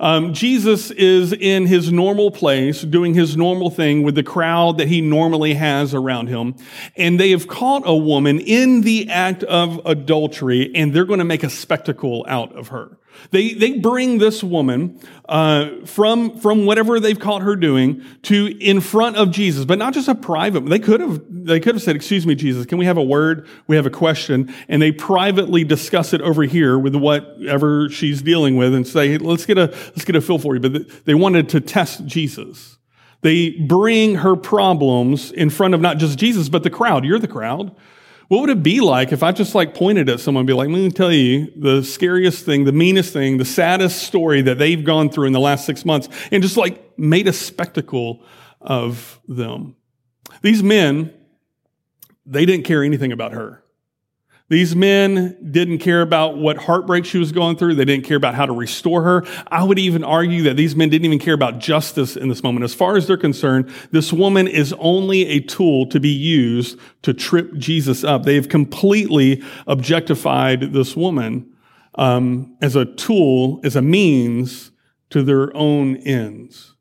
Um, 0.00 0.32
Jesus 0.32 0.90
is 0.92 1.32
in 1.32 1.66
his 1.66 1.90
normal 1.90 2.30
place, 2.30 2.82
doing 2.82 3.14
his 3.14 3.36
normal 3.36 3.70
thing 3.70 4.02
with 4.02 4.14
the 4.14 4.22
crowd 4.22 4.78
that 4.78 4.88
he 4.88 5.00
normally 5.00 5.54
has 5.54 5.94
around 5.94 6.28
him. 6.28 6.54
And 6.96 7.18
they 7.18 7.30
have 7.30 7.48
caught 7.48 7.82
a 7.84 7.94
woman 7.94 8.38
in 8.38 8.82
the 8.82 9.08
act 9.10 9.42
of 9.44 9.80
adultery, 9.84 10.70
and 10.74 10.92
they're 10.92 11.04
going 11.04 11.18
to 11.18 11.24
make 11.24 11.42
a 11.42 11.50
spectacle 11.50 12.24
out 12.28 12.54
of 12.56 12.68
her. 12.68 12.98
They, 13.30 13.54
they 13.54 13.78
bring 13.78 14.18
this 14.18 14.42
woman 14.42 15.00
uh, 15.28 15.84
from, 15.84 16.38
from 16.40 16.66
whatever 16.66 17.00
they've 17.00 17.18
caught 17.18 17.42
her 17.42 17.56
doing 17.56 18.02
to 18.22 18.46
in 18.60 18.80
front 18.80 19.16
of 19.16 19.30
Jesus, 19.30 19.64
but 19.64 19.78
not 19.78 19.92
just 19.92 20.08
a 20.08 20.14
private. 20.14 20.66
They 20.66 20.78
could 20.78 21.00
have 21.00 21.22
they 21.28 21.60
could 21.60 21.74
have 21.74 21.82
said, 21.82 21.96
"Excuse 21.96 22.26
me, 22.26 22.34
Jesus, 22.34 22.66
can 22.66 22.78
we 22.78 22.84
have 22.84 22.96
a 22.96 23.02
word? 23.02 23.46
We 23.66 23.76
have 23.76 23.86
a 23.86 23.90
question," 23.90 24.54
and 24.68 24.80
they 24.80 24.92
privately 24.92 25.64
discuss 25.64 26.12
it 26.12 26.20
over 26.20 26.42
here 26.42 26.78
with 26.78 26.94
whatever 26.94 27.88
she's 27.88 28.22
dealing 28.22 28.56
with, 28.56 28.74
and 28.74 28.86
say, 28.86 29.18
"Let's 29.18 29.46
get 29.46 29.58
a 29.58 29.68
let's 29.88 30.04
get 30.04 30.16
a 30.16 30.20
feel 30.20 30.38
for 30.38 30.54
you." 30.54 30.60
But 30.60 31.04
they 31.04 31.14
wanted 31.14 31.48
to 31.50 31.60
test 31.60 32.06
Jesus. 32.06 32.78
They 33.22 33.50
bring 33.50 34.16
her 34.16 34.36
problems 34.36 35.32
in 35.32 35.50
front 35.50 35.74
of 35.74 35.80
not 35.80 35.98
just 35.98 36.18
Jesus, 36.18 36.48
but 36.48 36.62
the 36.62 36.70
crowd. 36.70 37.04
You're 37.04 37.18
the 37.18 37.26
crowd. 37.26 37.74
What 38.28 38.42
would 38.42 38.50
it 38.50 38.62
be 38.62 38.80
like 38.80 39.10
if 39.10 39.22
I 39.22 39.32
just 39.32 39.54
like 39.54 39.74
pointed 39.74 40.10
at 40.10 40.20
someone 40.20 40.42
and 40.42 40.46
be 40.46 40.52
like, 40.52 40.68
let 40.68 40.78
me 40.78 40.90
tell 40.90 41.12
you 41.12 41.50
the 41.56 41.82
scariest 41.82 42.44
thing, 42.44 42.64
the 42.64 42.72
meanest 42.72 43.12
thing, 43.12 43.38
the 43.38 43.44
saddest 43.44 44.02
story 44.02 44.42
that 44.42 44.58
they've 44.58 44.84
gone 44.84 45.08
through 45.08 45.26
in 45.26 45.32
the 45.32 45.40
last 45.40 45.64
six 45.64 45.84
months 45.84 46.08
and 46.30 46.42
just 46.42 46.58
like 46.58 46.98
made 46.98 47.26
a 47.26 47.32
spectacle 47.32 48.22
of 48.60 49.18
them. 49.26 49.76
These 50.42 50.62
men, 50.62 51.12
they 52.26 52.44
didn't 52.44 52.66
care 52.66 52.84
anything 52.84 53.12
about 53.12 53.32
her. 53.32 53.64
These 54.50 54.74
men 54.74 55.36
didn't 55.50 55.78
care 55.78 56.00
about 56.00 56.38
what 56.38 56.56
heartbreak 56.56 57.04
she 57.04 57.18
was 57.18 57.32
going 57.32 57.56
through. 57.56 57.74
They 57.74 57.84
didn't 57.84 58.06
care 58.06 58.16
about 58.16 58.34
how 58.34 58.46
to 58.46 58.52
restore 58.52 59.02
her. 59.02 59.26
I 59.48 59.62
would 59.62 59.78
even 59.78 60.02
argue 60.02 60.42
that 60.44 60.56
these 60.56 60.74
men 60.74 60.88
didn't 60.88 61.04
even 61.04 61.18
care 61.18 61.34
about 61.34 61.58
justice 61.58 62.16
in 62.16 62.28
this 62.28 62.42
moment. 62.42 62.64
As 62.64 62.72
far 62.72 62.96
as 62.96 63.06
they're 63.06 63.18
concerned, 63.18 63.70
this 63.90 64.10
woman 64.10 64.48
is 64.48 64.74
only 64.78 65.26
a 65.26 65.40
tool 65.40 65.86
to 65.88 66.00
be 66.00 66.08
used 66.08 66.78
to 67.02 67.12
trip 67.12 67.54
Jesus 67.58 68.04
up. 68.04 68.22
They 68.22 68.36
have 68.36 68.48
completely 68.48 69.42
objectified 69.66 70.72
this 70.72 70.96
woman 70.96 71.52
um, 71.96 72.56
as 72.62 72.74
a 72.74 72.86
tool, 72.86 73.60
as 73.64 73.76
a 73.76 73.82
means 73.82 74.70
to 75.10 75.22
their 75.22 75.54
own 75.54 75.96
ends. 75.96 76.74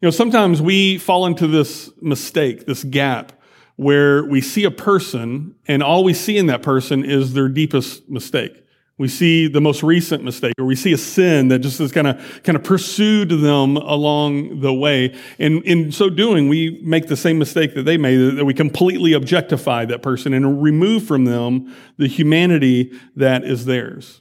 You 0.00 0.06
know, 0.06 0.10
sometimes 0.10 0.62
we 0.62 0.96
fall 0.96 1.26
into 1.26 1.46
this 1.46 1.90
mistake, 2.00 2.64
this 2.64 2.82
gap 2.82 3.32
where 3.76 4.24
we 4.24 4.40
see 4.40 4.64
a 4.64 4.70
person 4.70 5.54
and 5.66 5.82
all 5.82 6.04
we 6.04 6.14
see 6.14 6.36
in 6.36 6.46
that 6.46 6.62
person 6.62 7.04
is 7.04 7.32
their 7.32 7.48
deepest 7.48 8.08
mistake. 8.08 8.60
We 8.96 9.08
see 9.08 9.48
the 9.48 9.60
most 9.60 9.82
recent 9.82 10.22
mistake, 10.22 10.52
or 10.56 10.64
we 10.64 10.76
see 10.76 10.92
a 10.92 10.98
sin 10.98 11.48
that 11.48 11.58
just 11.58 11.80
has 11.80 11.90
kind 11.90 12.06
of 12.06 12.42
kind 12.44 12.54
of 12.54 12.62
pursued 12.62 13.28
them 13.28 13.76
along 13.76 14.60
the 14.60 14.72
way. 14.72 15.16
And 15.40 15.64
in 15.64 15.90
so 15.90 16.08
doing, 16.08 16.48
we 16.48 16.80
make 16.80 17.08
the 17.08 17.16
same 17.16 17.36
mistake 17.36 17.74
that 17.74 17.82
they 17.82 17.96
made, 17.96 18.36
that 18.36 18.44
we 18.44 18.54
completely 18.54 19.12
objectify 19.12 19.84
that 19.86 20.00
person 20.00 20.32
and 20.32 20.62
remove 20.62 21.04
from 21.04 21.24
them 21.24 21.74
the 21.96 22.06
humanity 22.06 22.92
that 23.16 23.42
is 23.42 23.64
theirs. 23.64 24.20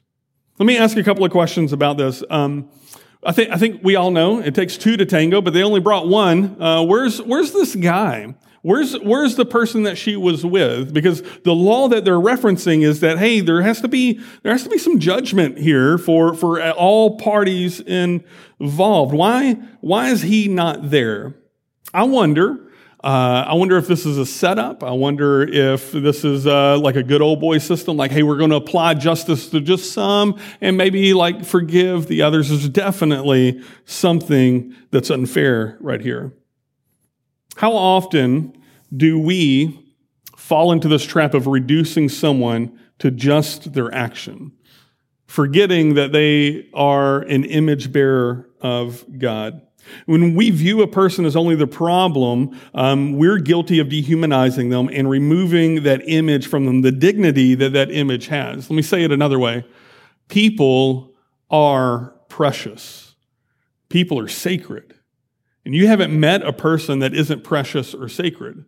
Let 0.58 0.66
me 0.66 0.76
ask 0.76 0.98
a 0.98 1.04
couple 1.04 1.24
of 1.24 1.32
questions 1.32 1.72
about 1.72 1.98
this. 1.98 2.24
Um, 2.32 2.68
I 3.24 3.32
think 3.32 3.52
I 3.52 3.58
think 3.58 3.82
we 3.84 3.96
all 3.96 4.10
know 4.10 4.40
it 4.40 4.56
takes 4.56 4.76
two 4.76 4.98
to 4.98 5.06
tango, 5.06 5.40
but 5.40 5.54
they 5.54 5.62
only 5.62 5.82
brought 5.82 6.08
one. 6.08 6.60
Uh, 6.60 6.82
where's 6.82 7.22
where's 7.22 7.52
this 7.52 7.76
guy? 7.76 8.34
Where's, 8.64 8.94
where's 9.00 9.36
the 9.36 9.46
person 9.46 9.84
that 9.84 9.98
she 9.98 10.16
was 10.16 10.46
with? 10.46 10.94
Because 10.94 11.22
the 11.44 11.54
law 11.54 11.90
that 11.90 12.06
they're 12.06 12.14
referencing 12.14 12.82
is 12.82 13.02
that, 13.02 13.20
hey, 13.20 13.42
there 13.42 13.62
has 13.62 13.82
to 13.82 13.90
be, 13.90 14.22
there 14.42 14.54
has 14.54 14.64
to 14.64 14.70
be 14.70 14.78
some 14.78 15.00
judgment 15.00 15.58
here 15.58 15.98
for, 15.98 16.34
for 16.34 16.72
all 16.72 17.18
parties 17.18 17.82
involved. 17.82 19.14
Why, 19.14 19.56
why 19.82 20.12
is 20.12 20.22
he 20.22 20.48
not 20.48 20.92
there? 20.92 21.36
I 21.94 22.04
wonder, 22.04 22.72
uh, 23.04 23.44
I 23.50 23.54
wonder 23.56 23.76
if 23.76 23.88
this 23.88 24.06
is 24.06 24.18
a 24.18 24.26
setup. 24.26 24.82
I 24.82 24.92
wonder 24.92 25.44
if 25.44 25.92
this 25.92 26.24
is 26.24 26.48
uh, 26.48 26.80
like 26.80 26.96
a 26.96 27.04
good 27.04 27.22
old 27.22 27.42
boy 27.42 27.58
system, 27.58 27.98
like, 27.98 28.12
hey, 28.12 28.24
we're 28.24 28.38
going 28.38 28.52
to 28.52 28.56
apply 28.56 28.94
justice 28.94 29.50
to 29.50 29.60
just 29.60 29.92
some 29.92 30.40
and 30.62 30.78
maybe 30.78 31.14
like 31.14 31.44
forgive 31.44 32.08
the 32.08 32.22
others. 32.22 32.48
There's 32.48 32.70
definitely 32.70 33.62
something 33.84 34.74
that's 34.90 35.10
unfair 35.10 35.76
right 35.82 36.00
here. 36.00 36.32
How 37.56 37.74
often 37.74 38.58
do 38.96 39.20
we 39.20 39.80
fall 40.36 40.72
into 40.72 40.88
this 40.88 41.06
trap 41.06 41.34
of 41.34 41.48
reducing 41.48 42.10
someone 42.10 42.80
to 43.00 43.12
just 43.12 43.74
their 43.74 43.94
action, 43.94 44.52
forgetting 45.28 45.96
that 45.96 46.12
they 46.12 46.70
are 46.74 47.22
an 47.22 47.44
image 47.46 47.92
bearer 47.92 48.50
of 48.62 49.06
God? 49.18 49.62
When 50.06 50.34
we 50.34 50.50
view 50.50 50.82
a 50.82 50.88
person 50.88 51.26
as 51.26 51.36
only 51.36 51.56
the 51.56 51.68
problem, 51.68 52.58
um, 52.74 53.18
we're 53.18 53.38
guilty 53.38 53.80
of 53.80 53.90
dehumanizing 53.90 54.70
them 54.70 54.90
and 54.92 55.10
removing 55.10 55.84
that 55.84 56.02
image 56.06 56.48
from 56.48 56.66
them, 56.66 56.82
the 56.82 56.92
dignity 56.92 57.54
that 57.56 57.74
that 57.74 57.92
image 57.92 58.28
has. 58.28 58.70
Let 58.70 58.76
me 58.76 58.82
say 58.82 59.04
it 59.04 59.12
another 59.12 59.40
way. 59.40 59.66
People 60.30 61.14
are 61.50 62.16
precious. 62.30 63.16
People 63.90 64.18
are 64.20 64.28
sacred. 64.28 64.96
And 65.66 65.74
you 65.74 65.88
haven't 65.88 66.18
met 66.18 66.42
a 66.42 66.54
person 66.54 67.00
that 67.00 67.14
isn't 67.14 67.44
precious 67.44 67.94
or 67.94 68.10
sacred. 68.10 68.66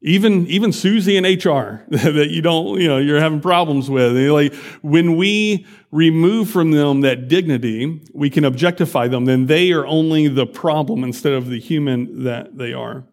Even, 0.00 0.46
even 0.48 0.70
Susie 0.70 1.16
in 1.16 1.24
HR 1.24 1.84
that 1.88 2.28
you 2.30 2.42
don't, 2.42 2.80
you 2.80 2.88
know, 2.88 2.98
you're 2.98 3.20
having 3.20 3.40
problems 3.40 3.88
with. 3.88 4.14
Like, 4.16 4.54
when 4.82 5.16
we 5.16 5.66
remove 5.90 6.50
from 6.50 6.72
them 6.72 7.00
that 7.02 7.28
dignity, 7.28 8.02
we 8.12 8.28
can 8.28 8.44
objectify 8.44 9.08
them, 9.08 9.24
then 9.24 9.46
they 9.46 9.72
are 9.72 9.86
only 9.86 10.28
the 10.28 10.46
problem 10.46 11.04
instead 11.04 11.32
of 11.32 11.48
the 11.48 11.58
human 11.58 12.24
that 12.24 12.58
they 12.58 12.72
are. 12.74 13.04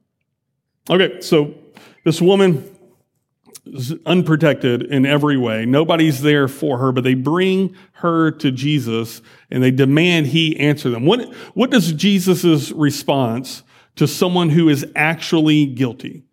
Okay, 0.89 1.21
so 1.21 1.53
this 2.03 2.21
woman, 2.21 2.75
unprotected 4.05 4.81
in 4.81 5.05
every 5.05 5.37
way. 5.37 5.65
Nobody's 5.65 6.21
there 6.21 6.47
for 6.47 6.79
her, 6.79 6.91
but 6.91 7.03
they 7.03 7.13
bring 7.13 7.75
her 7.93 8.31
to 8.31 8.51
Jesus 8.51 9.21
and 9.51 9.61
they 9.61 9.71
demand 9.71 10.27
he 10.27 10.59
answer 10.59 10.89
them. 10.89 11.05
What, 11.05 11.33
what 11.53 11.69
does 11.69 11.93
Jesus' 11.93 12.71
response 12.71 13.63
to 13.97 14.07
someone 14.07 14.49
who 14.49 14.67
is 14.67 14.85
actually 14.95 15.67
guilty? 15.67 16.23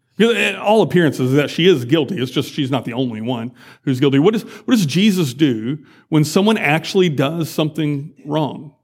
All 0.58 0.82
appearances 0.82 1.32
that 1.34 1.48
she 1.50 1.68
is 1.68 1.84
guilty. 1.84 2.20
It's 2.20 2.32
just 2.32 2.52
she's 2.52 2.70
not 2.70 2.84
the 2.84 2.94
only 2.94 3.20
one 3.20 3.52
who's 3.82 4.00
guilty. 4.00 4.18
What, 4.18 4.34
is, 4.34 4.42
what 4.42 4.74
does 4.74 4.86
Jesus 4.86 5.32
do 5.34 5.78
when 6.08 6.24
someone 6.24 6.56
actually 6.56 7.08
does 7.08 7.48
something 7.48 8.14
wrong? 8.24 8.74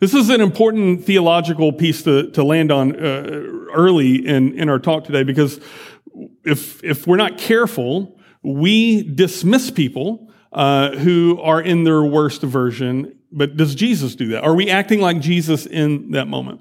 This 0.00 0.12
is 0.12 0.28
an 0.28 0.42
important 0.42 1.04
theological 1.04 1.72
piece 1.72 2.02
to, 2.02 2.30
to 2.32 2.44
land 2.44 2.70
on 2.70 2.94
uh, 2.94 3.30
early 3.72 4.26
in, 4.26 4.58
in 4.58 4.68
our 4.68 4.78
talk 4.78 5.04
today 5.04 5.22
because 5.22 5.58
if, 6.44 6.82
if 6.82 7.06
we're 7.06 7.16
not 7.16 7.38
careful, 7.38 8.18
we 8.42 9.02
dismiss 9.02 9.70
people 9.70 10.30
uh, 10.52 10.96
who 10.96 11.40
are 11.42 11.60
in 11.60 11.84
their 11.84 12.02
worst 12.02 12.42
version. 12.42 13.18
But 13.32 13.56
does 13.56 13.74
Jesus 13.74 14.14
do 14.14 14.28
that? 14.28 14.44
Are 14.44 14.54
we 14.54 14.70
acting 14.70 15.00
like 15.00 15.20
Jesus 15.20 15.66
in 15.66 16.12
that 16.12 16.28
moment? 16.28 16.60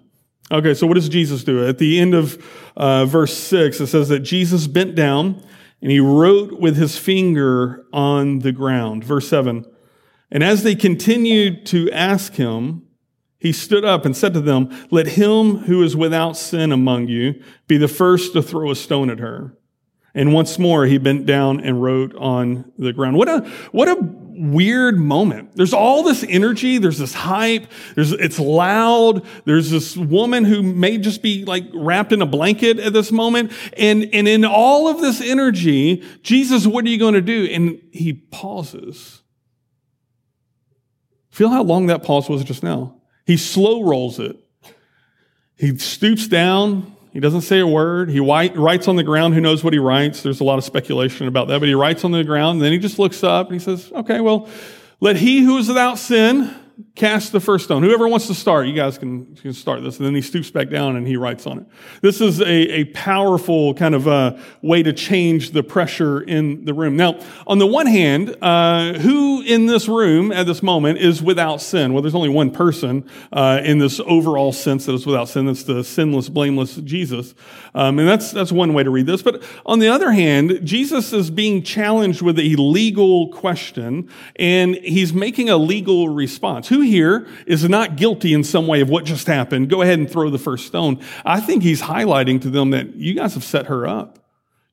Okay, 0.51 0.73
so 0.73 0.85
what 0.85 0.95
does 0.95 1.09
Jesus 1.09 1.43
do? 1.43 1.65
At 1.67 1.77
the 1.77 1.99
end 1.99 2.13
of 2.13 2.43
uh, 2.77 3.05
verse 3.05 3.35
6, 3.35 3.81
it 3.81 3.87
says 3.87 4.09
that 4.09 4.19
Jesus 4.19 4.67
bent 4.67 4.95
down 4.95 5.43
and 5.81 5.91
he 5.91 5.99
wrote 5.99 6.59
with 6.59 6.77
his 6.77 6.97
finger 6.97 7.85
on 7.93 8.39
the 8.39 8.51
ground. 8.51 9.03
Verse 9.03 9.27
7. 9.27 9.65
And 10.31 10.43
as 10.43 10.63
they 10.63 10.75
continued 10.75 11.65
to 11.67 11.89
ask 11.91 12.33
him, 12.33 12.84
he 13.45 13.51
stood 13.51 13.85
up 13.85 14.05
and 14.05 14.17
said 14.17 14.33
to 14.33 14.41
them, 14.41 14.75
Let 14.89 15.05
him 15.05 15.57
who 15.57 15.83
is 15.83 15.95
without 15.95 16.35
sin 16.35 16.71
among 16.71 17.09
you 17.09 17.43
be 17.67 17.77
the 17.77 17.87
first 17.87 18.33
to 18.33 18.41
throw 18.41 18.71
a 18.71 18.75
stone 18.75 19.11
at 19.11 19.19
her. 19.19 19.55
And 20.15 20.33
once 20.33 20.57
more, 20.57 20.87
he 20.87 20.97
bent 20.97 21.27
down 21.27 21.59
and 21.59 21.79
wrote 21.79 22.15
on 22.15 22.71
the 22.79 22.91
ground. 22.91 23.17
What 23.17 23.29
a, 23.29 23.41
what 23.71 23.87
a 23.87 23.97
weird 24.01 24.97
moment. 24.97 25.55
There's 25.55 25.75
all 25.75 26.01
this 26.01 26.25
energy. 26.27 26.79
There's 26.79 26.97
this 26.97 27.13
hype. 27.13 27.67
There's, 27.93 28.13
it's 28.13 28.39
loud. 28.39 29.23
There's 29.45 29.69
this 29.69 29.95
woman 29.95 30.43
who 30.43 30.63
may 30.63 30.97
just 30.97 31.21
be 31.21 31.45
like 31.45 31.65
wrapped 31.71 32.13
in 32.13 32.23
a 32.23 32.25
blanket 32.25 32.79
at 32.79 32.93
this 32.93 33.11
moment. 33.11 33.51
And, 33.77 34.09
and 34.11 34.27
in 34.27 34.43
all 34.43 34.87
of 34.87 35.01
this 35.01 35.21
energy, 35.21 36.03
Jesus, 36.23 36.65
what 36.65 36.83
are 36.83 36.89
you 36.89 36.97
going 36.97 37.13
to 37.13 37.21
do? 37.21 37.45
And 37.45 37.79
he 37.91 38.13
pauses. 38.13 39.21
Feel 41.29 41.49
how 41.49 41.61
long 41.61 41.85
that 41.87 42.01
pause 42.01 42.27
was 42.27 42.43
just 42.43 42.63
now. 42.63 42.94
He 43.25 43.37
slow 43.37 43.83
rolls 43.83 44.19
it. 44.19 44.37
He 45.57 45.77
stoops 45.77 46.27
down. 46.27 46.95
He 47.11 47.19
doesn't 47.19 47.41
say 47.41 47.59
a 47.59 47.67
word. 47.67 48.09
He 48.09 48.19
writes 48.19 48.87
on 48.87 48.97
the 48.97 49.03
ground. 49.03 49.33
Who 49.33 49.41
knows 49.41 49.63
what 49.63 49.73
he 49.73 49.79
writes? 49.79 50.21
There's 50.21 50.41
a 50.41 50.43
lot 50.43 50.57
of 50.57 50.65
speculation 50.65 51.27
about 51.27 51.47
that, 51.47 51.59
but 51.59 51.67
he 51.67 51.75
writes 51.75 52.03
on 52.03 52.11
the 52.11 52.23
ground. 52.23 52.57
And 52.57 52.61
then 52.61 52.71
he 52.73 52.77
just 52.77 52.99
looks 52.99 53.23
up 53.23 53.47
and 53.47 53.55
he 53.55 53.63
says, 53.63 53.91
okay, 53.93 54.19
well, 54.19 54.49
let 54.99 55.15
he 55.15 55.41
who 55.41 55.57
is 55.57 55.67
without 55.67 55.97
sin 55.97 56.53
cast 56.95 57.31
the 57.31 57.39
first 57.39 57.65
stone. 57.65 57.83
Whoever 57.83 58.07
wants 58.07 58.27
to 58.27 58.33
start, 58.33 58.67
you 58.67 58.73
guys 58.73 58.97
can, 58.97 59.35
can 59.35 59.53
start 59.53 59.83
this. 59.83 59.97
And 59.97 60.05
then 60.05 60.15
he 60.15 60.21
stoops 60.21 60.51
back 60.51 60.69
down 60.69 60.95
and 60.95 61.07
he 61.07 61.17
writes 61.17 61.45
on 61.47 61.59
it. 61.59 61.65
This 62.01 62.21
is 62.21 62.41
a, 62.41 62.45
a 62.45 62.83
powerful 62.85 63.73
kind 63.73 63.95
of 63.95 64.07
uh, 64.07 64.37
way 64.61 64.83
to 64.83 64.91
change 64.93 65.51
the 65.51 65.63
pressure 65.63 66.21
in 66.21 66.65
the 66.65 66.73
room. 66.73 66.97
Now, 66.97 67.19
on 67.47 67.59
the 67.59 67.67
one 67.67 67.87
hand, 67.87 68.35
uh, 68.41 68.93
who 68.93 69.41
in 69.41 69.65
this 69.65 69.87
room 69.87 70.31
at 70.31 70.45
this 70.45 70.61
moment 70.63 70.99
is 70.99 71.21
without 71.21 71.61
sin? 71.61 71.93
Well, 71.93 72.01
there's 72.01 72.15
only 72.15 72.29
one 72.29 72.51
person 72.51 73.09
uh, 73.31 73.61
in 73.63 73.79
this 73.79 73.99
overall 74.01 74.51
sense 74.51 74.85
that 74.85 74.93
is 74.93 75.05
without 75.05 75.29
sin. 75.29 75.45
That's 75.45 75.63
the 75.63 75.83
sinless, 75.83 76.29
blameless 76.29 76.75
Jesus. 76.77 77.35
Um, 77.73 77.99
and 77.99 78.07
that's, 78.07 78.31
that's 78.31 78.51
one 78.51 78.73
way 78.73 78.83
to 78.83 78.89
read 78.89 79.05
this. 79.05 79.21
But 79.21 79.43
on 79.65 79.79
the 79.79 79.87
other 79.87 80.11
hand, 80.11 80.61
Jesus 80.63 81.13
is 81.13 81.29
being 81.29 81.61
challenged 81.63 82.21
with 82.21 82.39
a 82.39 82.55
legal 82.55 83.31
question 83.31 84.09
and 84.37 84.75
he's 84.75 85.13
making 85.13 85.49
a 85.49 85.57
legal 85.57 86.09
response. 86.09 86.64
Who 86.67 86.81
here 86.81 87.27
is 87.45 87.67
not 87.67 87.95
guilty 87.95 88.33
in 88.33 88.43
some 88.43 88.67
way 88.67 88.81
of 88.81 88.89
what 88.89 89.05
just 89.05 89.27
happened? 89.27 89.69
Go 89.69 89.81
ahead 89.81 89.99
and 89.99 90.09
throw 90.09 90.29
the 90.29 90.39
first 90.39 90.67
stone. 90.67 91.01
I 91.25 91.39
think 91.39 91.63
he's 91.63 91.81
highlighting 91.81 92.41
to 92.41 92.49
them 92.49 92.71
that 92.71 92.95
you 92.95 93.13
guys 93.13 93.33
have 93.33 93.43
set 93.43 93.67
her 93.67 93.87
up. 93.87 94.19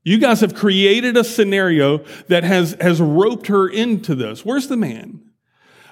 You 0.04 0.18
guys 0.18 0.40
have 0.40 0.54
created 0.54 1.16
a 1.16 1.24
scenario 1.24 1.98
that 2.28 2.44
has, 2.44 2.76
has 2.80 3.00
roped 3.00 3.46
her 3.46 3.68
into 3.68 4.14
this. 4.14 4.44
Where's 4.44 4.68
the 4.68 4.76
man? 4.76 5.20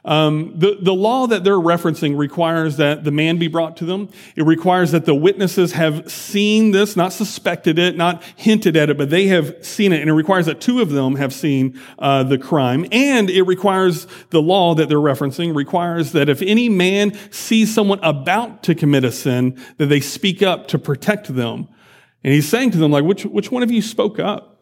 Um, 0.04 0.54
the, 0.56 0.78
the 0.80 0.94
law 0.94 1.26
that 1.26 1.44
they're 1.44 1.54
referencing 1.54 2.16
requires 2.16 2.78
that 2.78 3.04
the 3.04 3.10
man 3.10 3.38
be 3.38 3.48
brought 3.48 3.76
to 3.78 3.84
them. 3.84 4.08
It 4.34 4.44
requires 4.44 4.92
that 4.92 5.04
the 5.04 5.14
witnesses 5.14 5.72
have 5.72 6.10
seen 6.10 6.70
this, 6.70 6.96
not 6.96 7.12
suspected 7.12 7.78
it, 7.78 7.96
not 7.96 8.22
hinted 8.36 8.76
at 8.76 8.88
it, 8.88 8.96
but 8.96 9.10
they 9.10 9.26
have 9.26 9.64
seen 9.64 9.92
it. 9.92 10.00
And 10.00 10.08
it 10.08 10.14
requires 10.14 10.46
that 10.46 10.60
two 10.60 10.80
of 10.80 10.90
them 10.90 11.16
have 11.16 11.34
seen 11.34 11.78
uh, 11.98 12.22
the 12.22 12.38
crime. 12.38 12.86
And 12.92 13.28
it 13.28 13.42
requires 13.42 14.06
the 14.30 14.40
law 14.40 14.74
that 14.74 14.88
they're 14.88 14.98
referencing 14.98 15.54
requires 15.54 16.12
that 16.12 16.28
if 16.28 16.40
any 16.42 16.68
man 16.68 17.12
sees 17.30 17.74
someone 17.74 18.00
about 18.02 18.62
to 18.64 18.74
commit 18.74 19.04
a 19.04 19.12
sin, 19.12 19.60
that 19.76 19.86
they 19.86 20.00
speak 20.00 20.42
up 20.42 20.68
to 20.68 20.78
protect 20.78 21.34
them. 21.34 21.68
And 22.24 22.32
he's 22.32 22.48
saying 22.48 22.70
to 22.72 22.78
them, 22.78 22.90
like, 22.90 23.04
which, 23.04 23.24
which 23.24 23.50
one 23.50 23.62
of 23.62 23.70
you 23.70 23.82
spoke 23.82 24.18
up? 24.18 24.59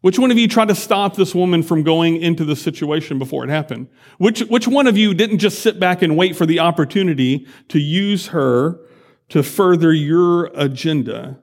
Which 0.00 0.18
one 0.18 0.30
of 0.30 0.38
you 0.38 0.48
tried 0.48 0.68
to 0.68 0.74
stop 0.74 1.16
this 1.16 1.34
woman 1.34 1.62
from 1.62 1.82
going 1.82 2.16
into 2.16 2.44
the 2.44 2.56
situation 2.56 3.18
before 3.18 3.44
it 3.44 3.50
happened? 3.50 3.88
Which, 4.18 4.40
which 4.40 4.66
one 4.66 4.86
of 4.86 4.96
you 4.96 5.12
didn't 5.12 5.38
just 5.38 5.60
sit 5.60 5.78
back 5.78 6.00
and 6.00 6.16
wait 6.16 6.36
for 6.36 6.46
the 6.46 6.60
opportunity 6.60 7.46
to 7.68 7.78
use 7.78 8.28
her 8.28 8.80
to 9.28 9.42
further 9.42 9.92
your 9.92 10.46
agenda? 10.54 11.38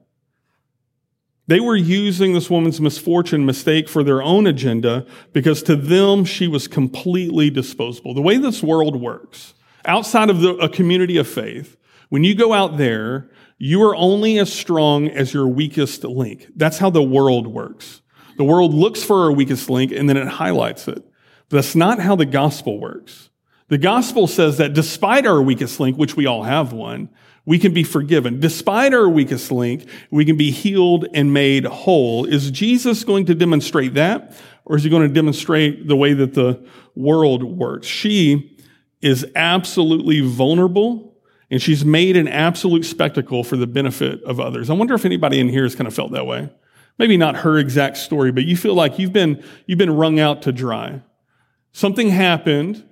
They 1.46 1.60
were 1.60 1.76
using 1.76 2.34
this 2.34 2.50
woman's 2.50 2.82
misfortune 2.82 3.46
mistake 3.46 3.88
for 3.88 4.04
their 4.04 4.22
own 4.22 4.48
agenda 4.48 5.06
because 5.34 5.64
to 5.64 5.76
them 5.76 6.26
she 6.26 6.48
was 6.48 6.68
completely 6.68 7.50
disposable. 7.50 8.14
The 8.14 8.22
way 8.22 8.38
this 8.38 8.64
world 8.64 9.00
works, 9.00 9.54
outside 9.86 10.30
of 10.30 10.42
the, 10.42 10.56
a 10.56 10.68
community 10.68 11.18
of 11.18 11.28
faith, 11.28 11.78
when 12.10 12.24
you 12.24 12.36
go 12.36 12.54
out 12.54 12.78
there, 12.78 13.30
you 13.58 13.82
are 13.84 13.96
only 13.96 14.40
as 14.40 14.52
strong 14.52 15.08
as 15.08 15.34
your 15.34 15.48
weakest 15.48 16.04
link. 16.04 16.48
That's 16.56 16.80
how 16.80 16.90
the 16.90 17.04
world 17.04 17.48
works. 17.48 18.02
The 18.38 18.44
world 18.44 18.74
looks 18.74 19.04
for 19.04 19.24
our 19.24 19.32
weakest 19.32 19.70
link 19.70 19.92
and 19.92 20.08
then 20.08 20.18
it 20.18 20.28
highlights 20.28 20.88
it. 20.88 21.04
But 21.50 21.58
that's 21.58 21.76
not 21.76 22.00
how 22.00 22.16
the 22.16 22.26
gospel 22.26 22.80
works. 22.80 23.30
The 23.70 23.78
gospel 23.78 24.28
says 24.28 24.58
that 24.58 24.74
despite 24.74 25.26
our 25.26 25.42
weakest 25.42 25.80
link, 25.80 25.98
which 25.98 26.16
we 26.16 26.26
all 26.26 26.44
have 26.44 26.72
one, 26.72 27.10
we 27.46 27.60
can 27.60 27.74
be 27.74 27.84
forgiven. 27.84 28.40
Despite 28.40 28.94
our 28.94 29.10
weakest 29.10 29.52
link, 29.52 29.88
we 30.12 30.26
can 30.26 30.38
be 30.38 30.52
healed 30.52 31.08
and 31.14 31.34
made 31.34 31.66
whole. 31.66 32.26
Is 32.26 32.52
Jesus 32.52 33.04
going 33.04 33.26
to 33.26 33.36
demonstrate 33.36 33.94
that? 33.96 34.34
Or 34.66 34.76
is 34.76 34.84
he 34.84 34.90
going 34.90 35.08
to 35.08 35.14
demonstrate 35.14 35.88
the 35.88 35.96
way 35.96 36.14
that 36.14 36.34
the 36.34 36.66
world 36.96 37.44
works? 37.44 37.88
She 37.88 38.58
is 39.02 39.26
absolutely 39.36 40.22
vulnerable 40.22 41.16
and 41.50 41.62
she's 41.62 41.86
made 41.86 42.18
an 42.18 42.28
absolute 42.28 42.84
spectacle 42.84 43.44
for 43.44 43.56
the 43.56 43.68
benefit 43.68 44.22
of 44.24 44.40
others. 44.40 44.70
I 44.70 44.74
wonder 44.74 44.94
if 44.94 45.06
anybody 45.06 45.40
in 45.40 45.48
here 45.48 45.64
has 45.64 45.76
kind 45.76 45.88
of 45.88 45.94
felt 45.94 46.12
that 46.12 46.26
way. 46.26 46.50
Maybe 47.00 47.18
not 47.18 47.38
her 47.38 47.58
exact 47.58 47.98
story, 47.98 48.32
but 48.32 48.46
you 48.46 48.58
feel 48.58 48.74
like 48.74 48.98
you've 48.98 49.14
been, 49.14 49.44
you've 49.66 49.78
been 49.78 49.96
wrung 49.96 50.20
out 50.20 50.42
to 50.44 50.52
dry. 50.52 51.02
Something 51.72 52.10
happened 52.10 52.84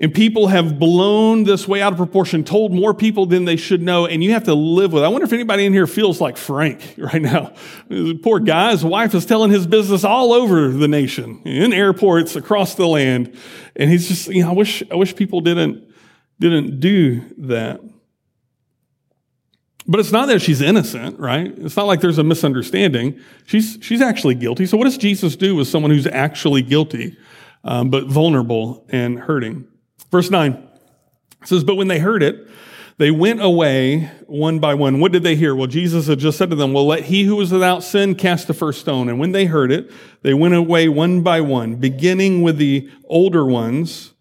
and 0.00 0.14
people 0.14 0.46
have 0.46 0.78
blown 0.78 1.44
this 1.44 1.68
way 1.68 1.82
out 1.82 1.92
of 1.92 1.98
proportion, 1.98 2.42
told 2.42 2.72
more 2.72 2.94
people 2.94 3.26
than 3.26 3.44
they 3.44 3.56
should 3.56 3.82
know, 3.82 4.06
and 4.06 4.24
you 4.24 4.32
have 4.32 4.44
to 4.44 4.54
live 4.54 4.94
with 4.94 5.02
it. 5.02 5.06
I 5.06 5.10
wonder 5.10 5.26
if 5.26 5.32
anybody 5.32 5.66
in 5.66 5.74
here 5.74 5.86
feels 5.86 6.22
like 6.22 6.38
Frank 6.38 6.94
right 6.98 7.20
now. 7.20 7.52
Poor 8.22 8.40
guy, 8.40 8.70
his 8.70 8.82
wife 8.82 9.14
is 9.14 9.26
telling 9.26 9.50
his 9.50 9.66
business 9.66 10.02
all 10.02 10.32
over 10.32 10.68
the 10.68 10.88
nation, 10.88 11.42
in 11.44 11.74
airports, 11.74 12.34
across 12.34 12.76
the 12.76 12.86
land. 12.86 13.36
And 13.76 13.90
he's 13.90 14.08
just, 14.08 14.28
you 14.28 14.42
know, 14.42 14.50
I 14.50 14.54
wish, 14.54 14.82
I 14.90 14.94
wish 14.94 15.14
people 15.14 15.42
didn't, 15.42 15.86
didn't 16.38 16.80
do 16.80 17.20
that. 17.36 17.82
But 19.90 19.98
it's 19.98 20.12
not 20.12 20.26
that 20.26 20.40
she's 20.40 20.60
innocent, 20.60 21.18
right? 21.18 21.52
It's 21.58 21.76
not 21.76 21.88
like 21.88 22.00
there's 22.00 22.18
a 22.18 22.22
misunderstanding. 22.22 23.18
She's, 23.44 23.76
she's 23.82 24.00
actually 24.00 24.36
guilty. 24.36 24.64
So 24.66 24.76
what 24.76 24.84
does 24.84 24.96
Jesus 24.96 25.34
do 25.34 25.56
with 25.56 25.66
someone 25.66 25.90
who's 25.90 26.06
actually 26.06 26.62
guilty, 26.62 27.16
um, 27.64 27.90
but 27.90 28.06
vulnerable 28.06 28.86
and 28.90 29.18
hurting? 29.18 29.66
Verse 30.12 30.30
9 30.30 30.64
says, 31.44 31.64
But 31.64 31.74
when 31.74 31.88
they 31.88 31.98
heard 31.98 32.22
it, 32.22 32.46
they 32.98 33.10
went 33.10 33.42
away 33.42 34.12
one 34.28 34.60
by 34.60 34.74
one. 34.74 35.00
What 35.00 35.10
did 35.10 35.24
they 35.24 35.34
hear? 35.34 35.56
Well, 35.56 35.66
Jesus 35.66 36.06
had 36.06 36.20
just 36.20 36.38
said 36.38 36.50
to 36.50 36.56
them, 36.56 36.72
Well, 36.72 36.86
let 36.86 37.02
he 37.02 37.24
who 37.24 37.40
is 37.40 37.50
without 37.50 37.82
sin 37.82 38.14
cast 38.14 38.46
the 38.46 38.54
first 38.54 38.78
stone. 38.78 39.08
And 39.08 39.18
when 39.18 39.32
they 39.32 39.46
heard 39.46 39.72
it, 39.72 39.90
they 40.22 40.34
went 40.34 40.54
away 40.54 40.88
one 40.88 41.22
by 41.22 41.40
one, 41.40 41.74
beginning 41.74 42.42
with 42.42 42.58
the 42.58 42.88
older 43.06 43.44
ones 43.44 44.12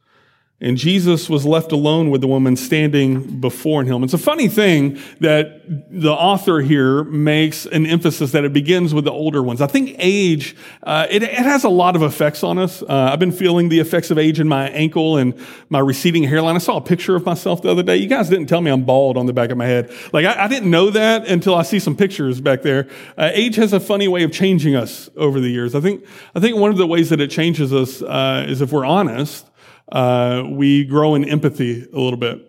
and 0.62 0.78
Jesus 0.78 1.30
was 1.30 1.46
left 1.46 1.72
alone 1.72 2.10
with 2.10 2.20
the 2.20 2.28
woman 2.28 2.58
standing 2.58 3.40
before 3.40 3.86
him. 3.86 4.04
It's 4.04 4.14
a 4.14 4.18
funny 4.18 4.50
thing 4.50 5.00
that 5.22 5.62
the 5.90 6.12
author 6.12 6.60
here 6.60 7.06
makes 7.06 7.66
an 7.66 7.86
emphasis 7.86 8.34
that 8.34 8.44
it 8.44 8.52
begins 8.52 8.94
with 8.94 9.06
the 9.06 9.12
older 9.12 9.42
ones. 9.42 9.62
I 9.62 9.68
think 9.68 9.96
age, 10.00 10.58
uh, 10.84 11.08
it, 11.10 11.24
it, 11.24 11.30
has 11.32 11.64
a 11.64 11.70
lot 11.70 11.96
of 11.96 12.02
effects 12.02 12.44
on 12.44 12.58
us. 12.58 12.82
Uh, 12.82 13.10
I've 13.12 13.20
been 13.20 13.32
feeling 13.32 13.70
the 13.70 13.80
effects 13.80 14.12
of 14.12 14.18
age 14.18 14.40
in 14.42 14.50
my 14.50 14.70
ankle 14.70 15.16
and 15.16 15.34
my 15.70 15.80
receding 15.80 16.24
hairline. 16.24 16.56
I 16.56 16.60
saw 16.60 16.76
a 16.76 16.82
picture 16.82 17.16
of 17.16 17.26
myself 17.26 17.62
the 17.62 17.70
other 17.70 17.84
day. 17.84 17.96
You 17.96 18.08
guys 18.08 18.28
didn't 18.28 18.48
tell 18.48 18.60
me 18.60 18.70
I'm 18.70 18.84
bald 18.84 19.16
on 19.16 19.28
the 19.28 19.34
back 19.34 19.52
of 19.52 19.58
my 19.58 19.66
head. 19.66 19.90
Like, 20.12 20.26
I, 20.26 20.44
I 20.44 20.48
didn't 20.50 20.70
know 20.70 20.90
that 20.90 21.26
until 21.28 21.56
I 21.56 21.62
see 21.62 21.80
some 21.80 21.96
pictures 21.96 22.42
back 22.42 22.64
there. 22.64 22.90
Uh, 23.18 23.30
age 23.34 23.56
has 23.56 23.72
a 23.72 23.80
funny 23.80 24.10
way 24.10 24.24
of 24.24 24.34
changing 24.34 24.76
us 24.76 25.10
over 25.16 25.40
the 25.40 25.50
years. 25.50 25.74
I 25.74 25.80
think, 25.80 26.06
I 26.36 26.42
think 26.42 26.58
one 26.58 26.72
of 26.72 26.78
the 26.78 26.88
ways 26.88 27.10
that 27.12 27.22
it 27.22 27.32
changes 27.32 27.72
us 27.72 28.02
uh, 28.02 28.46
is 28.48 28.62
if 28.62 28.74
we're 28.74 28.86
honest 28.86 29.49
uh, 29.92 30.44
we 30.50 30.86
grow 30.86 31.16
in 31.16 31.26
empathy 31.26 31.88
a 31.92 32.00
little 32.00 32.18
bit. 32.18 32.46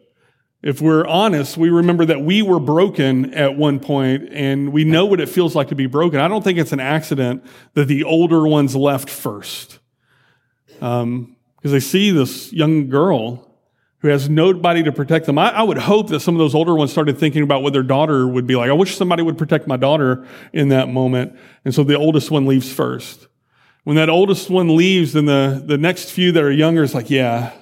If 0.63 0.83
we're 0.83 1.07
honest, 1.07 1.57
we 1.57 1.71
remember 1.71 2.05
that 2.05 2.21
we 2.21 2.43
were 2.43 2.61
broken 2.61 3.33
at 3.33 3.57
one 3.57 3.81
point 3.81 4.29
and 4.31 4.73
we 4.73 4.85
know 4.85 5.07
what 5.07 5.21
it 5.21 5.29
feels 5.31 5.57
like 5.57 5.69
to 5.69 5.75
be 5.75 5.87
broken. 5.87 6.21
I 6.21 6.29
don't 6.29 6.45
think 6.45 6.59
it's 6.59 6.73
an 6.73 6.81
accident 6.81 7.45
that 7.73 7.87
the 7.87 8.05
older 8.05 8.47
ones 8.47 8.77
left 8.77 9.09
first. 9.09 9.79
Um, 10.83 11.37
because 11.57 11.73
they 11.73 11.81
see 11.81 12.11
this 12.11 12.53
young 12.53 12.89
girl 12.89 13.51
who 14.01 14.09
has 14.09 14.31
nobody 14.31 14.83
to 14.83 14.93
protect 14.93 15.27
them. 15.27 15.39
I, 15.39 15.51
I, 15.51 15.63
would 15.63 15.77
hope 15.77 16.09
that 16.09 16.21
some 16.21 16.35
of 16.35 16.39
those 16.39 16.55
older 16.55 16.75
ones 16.75 16.91
started 16.91 17.19
thinking 17.19 17.43
about 17.43 17.63
what 17.63 17.75
their 17.75 17.83
daughter 17.83 18.27
would 18.27 18.47
be 18.47 18.57
like. 18.57 18.71
I 18.71 18.73
wish 18.73 18.97
somebody 18.97 19.23
would 19.23 19.37
protect 19.37 19.67
my 19.67 19.77
daughter 19.77 20.27
in 20.55 20.71
that 20.71 20.89
moment. 20.89 21.39
And 21.67 21.75
so 21.75 21.85
the 21.85 21.97
oldest 21.99 22.31
one 22.31 22.47
leaves 22.47 22.73
first. 22.73 23.29
When 23.85 23.97
that 23.97 24.09
oldest 24.09 24.51
one 24.51 24.77
leaves, 24.77 25.15
then 25.15 25.25
the, 25.25 25.63
the 25.65 25.79
next 25.79 26.11
few 26.11 26.33
that 26.33 26.43
are 26.43 26.51
younger 26.51 26.83
is 26.83 26.95
like, 26.95 27.11
yeah, 27.11 27.53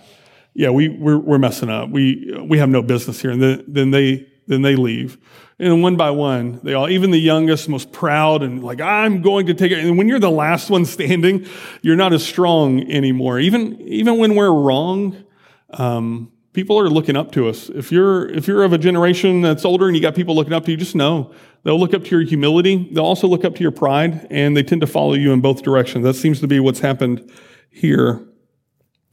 yeah, 0.54 0.70
we, 0.70 0.88
we're, 0.88 1.18
we're 1.18 1.38
messing 1.38 1.70
up. 1.70 1.90
We, 1.90 2.37
we 2.42 2.59
have 2.59 2.68
no 2.68 2.83
business 2.83 3.20
here. 3.20 3.31
And 3.31 3.40
then, 3.40 3.64
then 3.68 3.90
they, 3.92 4.26
then 4.48 4.62
they 4.62 4.74
leave. 4.74 5.18
And 5.61 5.83
one 5.83 5.96
by 5.96 6.11
one, 6.11 6.61
they 6.62 6.74
all, 6.74 6.88
even 6.88 7.11
the 7.11 7.18
youngest, 7.18 7.68
most 7.68 7.92
proud 7.92 8.42
and 8.42 8.62
like, 8.62 8.81
I'm 8.81 9.22
going 9.22 9.46
to 9.46 9.54
take 9.54 9.72
it. 9.72 9.78
And 9.78 9.98
when 9.98 10.09
you're 10.09 10.18
the 10.20 10.31
last 10.31 10.70
one 10.70 10.85
standing, 10.85 11.46
you're 11.83 11.96
not 11.96 12.12
as 12.12 12.24
strong 12.26 12.90
anymore. 12.90 13.38
Even, 13.38 13.81
even 13.83 14.18
when 14.18 14.35
we're 14.35 14.52
wrong, 14.52 15.24
um, 15.70 16.33
people 16.53 16.79
are 16.79 16.89
looking 16.89 17.17
up 17.17 17.33
to 17.33 17.49
us. 17.49 17.69
If 17.69 17.93
you're, 17.93 18.29
if 18.29 18.47
you're 18.47 18.65
of 18.65 18.73
a 18.73 18.79
generation 18.79 19.43
that's 19.43 19.65
older 19.65 19.87
and 19.87 19.97
you 19.97 20.03
got 20.03 20.15
people 20.15 20.35
looking 20.35 20.53
up 20.53 20.65
to 20.65 20.71
you, 20.71 20.77
just 20.77 20.95
know 20.95 21.33
they'll 21.63 21.79
look 21.79 21.95
up 21.95 22.05
to 22.05 22.11
your 22.11 22.23
humility. 22.23 22.89
They'll 22.93 23.05
also 23.05 23.29
look 23.29 23.45
up 23.45 23.55
to 23.57 23.63
your 23.63 23.73
pride 23.73 24.27
and 24.31 24.57
they 24.57 24.63
tend 24.63 24.81
to 24.81 24.87
follow 24.87 25.15
you 25.15 25.33
in 25.33 25.41
both 25.41 25.63
directions. 25.63 26.05
That 26.05 26.15
seems 26.15 26.41
to 26.41 26.47
be 26.47 26.61
what's 26.61 26.81
happened 26.81 27.31
here. 27.71 28.25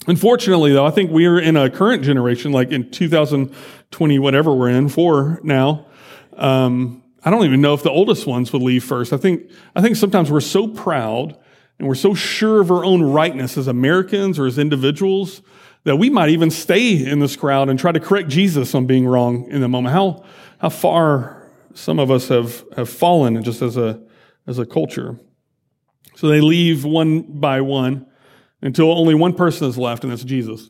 Unfortunately, 0.07 0.71
though, 0.71 0.85
I 0.85 0.91
think 0.91 1.11
we're 1.11 1.39
in 1.39 1.57
a 1.57 1.69
current 1.69 2.03
generation, 2.03 2.51
like 2.51 2.71
in 2.71 2.91
2020, 2.91 4.19
whatever 4.19 4.53
we're 4.53 4.69
in, 4.69 4.87
for 4.87 5.39
now. 5.43 5.87
Um, 6.33 7.03
I 7.23 7.31
don't 7.31 7.43
even 7.43 7.61
know 7.61 7.73
if 7.73 7.81
the 7.81 7.89
oldest 7.89 8.27
ones 8.27 8.53
would 8.53 8.61
leave 8.61 8.83
first. 8.83 9.11
I 9.11 9.17
think, 9.17 9.49
I 9.75 9.81
think 9.81 9.95
sometimes 9.95 10.31
we're 10.31 10.41
so 10.41 10.67
proud 10.67 11.35
and 11.79 11.87
we're 11.87 11.95
so 11.95 12.13
sure 12.13 12.61
of 12.61 12.69
our 12.69 12.85
own 12.85 13.01
rightness 13.01 13.57
as 13.57 13.67
Americans 13.67 14.37
or 14.37 14.45
as 14.45 14.59
individuals 14.59 15.41
that 15.85 15.95
we 15.95 16.09
might 16.09 16.29
even 16.29 16.51
stay 16.51 16.93
in 17.05 17.19
this 17.19 17.35
crowd 17.35 17.69
and 17.69 17.79
try 17.79 17.91
to 17.91 17.99
correct 17.99 18.27
Jesus 18.27 18.75
on 18.75 18.85
being 18.85 19.07
wrong 19.07 19.49
in 19.49 19.61
the 19.61 19.67
moment. 19.67 19.93
How, 19.93 20.23
how 20.57 20.69
far 20.69 21.49
some 21.73 21.99
of 21.99 22.11
us 22.11 22.27
have, 22.27 22.63
have 22.75 22.89
fallen 22.89 23.41
just 23.43 23.61
as 23.61 23.77
a, 23.77 24.01
as 24.47 24.59
a 24.59 24.65
culture. 24.65 25.19
So 26.15 26.27
they 26.27 26.41
leave 26.41 26.85
one 26.85 27.21
by 27.21 27.61
one 27.61 28.07
until 28.61 28.91
only 28.91 29.13
one 29.13 29.33
person 29.33 29.67
is 29.67 29.77
left, 29.77 30.03
and 30.03 30.11
that's 30.11 30.23
Jesus. 30.23 30.69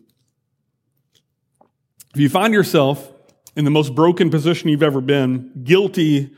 If 2.13 2.19
you 2.19 2.30
find 2.30 2.54
yourself 2.54 3.12
in 3.56 3.63
the 3.63 3.71
most 3.71 3.95
broken 3.95 4.30
position 4.30 4.69
you've 4.69 4.84
ever 4.84 5.01
been, 5.01 5.51
guilty, 5.63 6.34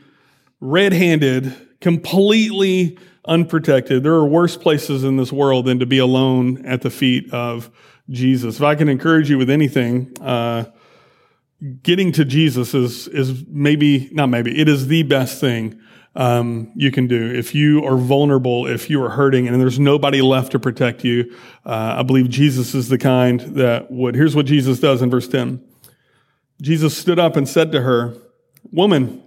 red 0.60 0.92
handed, 0.92 1.52
completely 1.80 2.98
unprotected, 3.24 4.02
there 4.04 4.14
are 4.14 4.26
worse 4.26 4.56
places 4.56 5.02
in 5.02 5.16
this 5.16 5.32
world 5.32 5.66
than 5.66 5.80
to 5.80 5.86
be 5.86 5.98
alone 5.98 6.64
at 6.64 6.82
the 6.82 6.90
feet 6.90 7.32
of 7.32 7.70
Jesus. 8.10 8.56
If 8.56 8.62
I 8.62 8.74
can 8.74 8.88
encourage 8.88 9.30
you 9.30 9.38
with 9.38 9.50
anything, 9.50 10.16
uh, 10.20 10.64
getting 11.82 12.12
to 12.12 12.24
Jesus 12.24 12.74
is 12.74 13.08
is 13.08 13.44
maybe 13.48 14.08
not 14.12 14.28
maybe 14.28 14.58
it 14.58 14.68
is 14.68 14.86
the 14.86 15.02
best 15.02 15.40
thing 15.40 15.80
um, 16.14 16.72
you 16.74 16.90
can 16.90 17.06
do 17.06 17.32
if 17.32 17.54
you 17.54 17.84
are 17.84 17.96
vulnerable, 17.96 18.66
if 18.66 18.88
you 18.90 19.02
are 19.02 19.10
hurting, 19.10 19.46
and 19.46 19.60
there's 19.60 19.78
nobody 19.78 20.20
left 20.20 20.52
to 20.52 20.58
protect 20.58 21.04
you. 21.04 21.34
Uh, 21.64 21.96
I 21.98 22.02
believe 22.02 22.28
Jesus 22.28 22.74
is 22.74 22.88
the 22.88 22.98
kind 22.98 23.40
that 23.40 23.90
would. 23.90 24.14
Here's 24.14 24.34
what 24.34 24.46
Jesus 24.46 24.80
does 24.80 25.02
in 25.02 25.10
verse 25.10 25.28
ten. 25.28 25.62
Jesus 26.60 26.96
stood 26.96 27.18
up 27.18 27.36
and 27.36 27.48
said 27.48 27.72
to 27.72 27.82
her, 27.82 28.16
"Woman, 28.72 29.22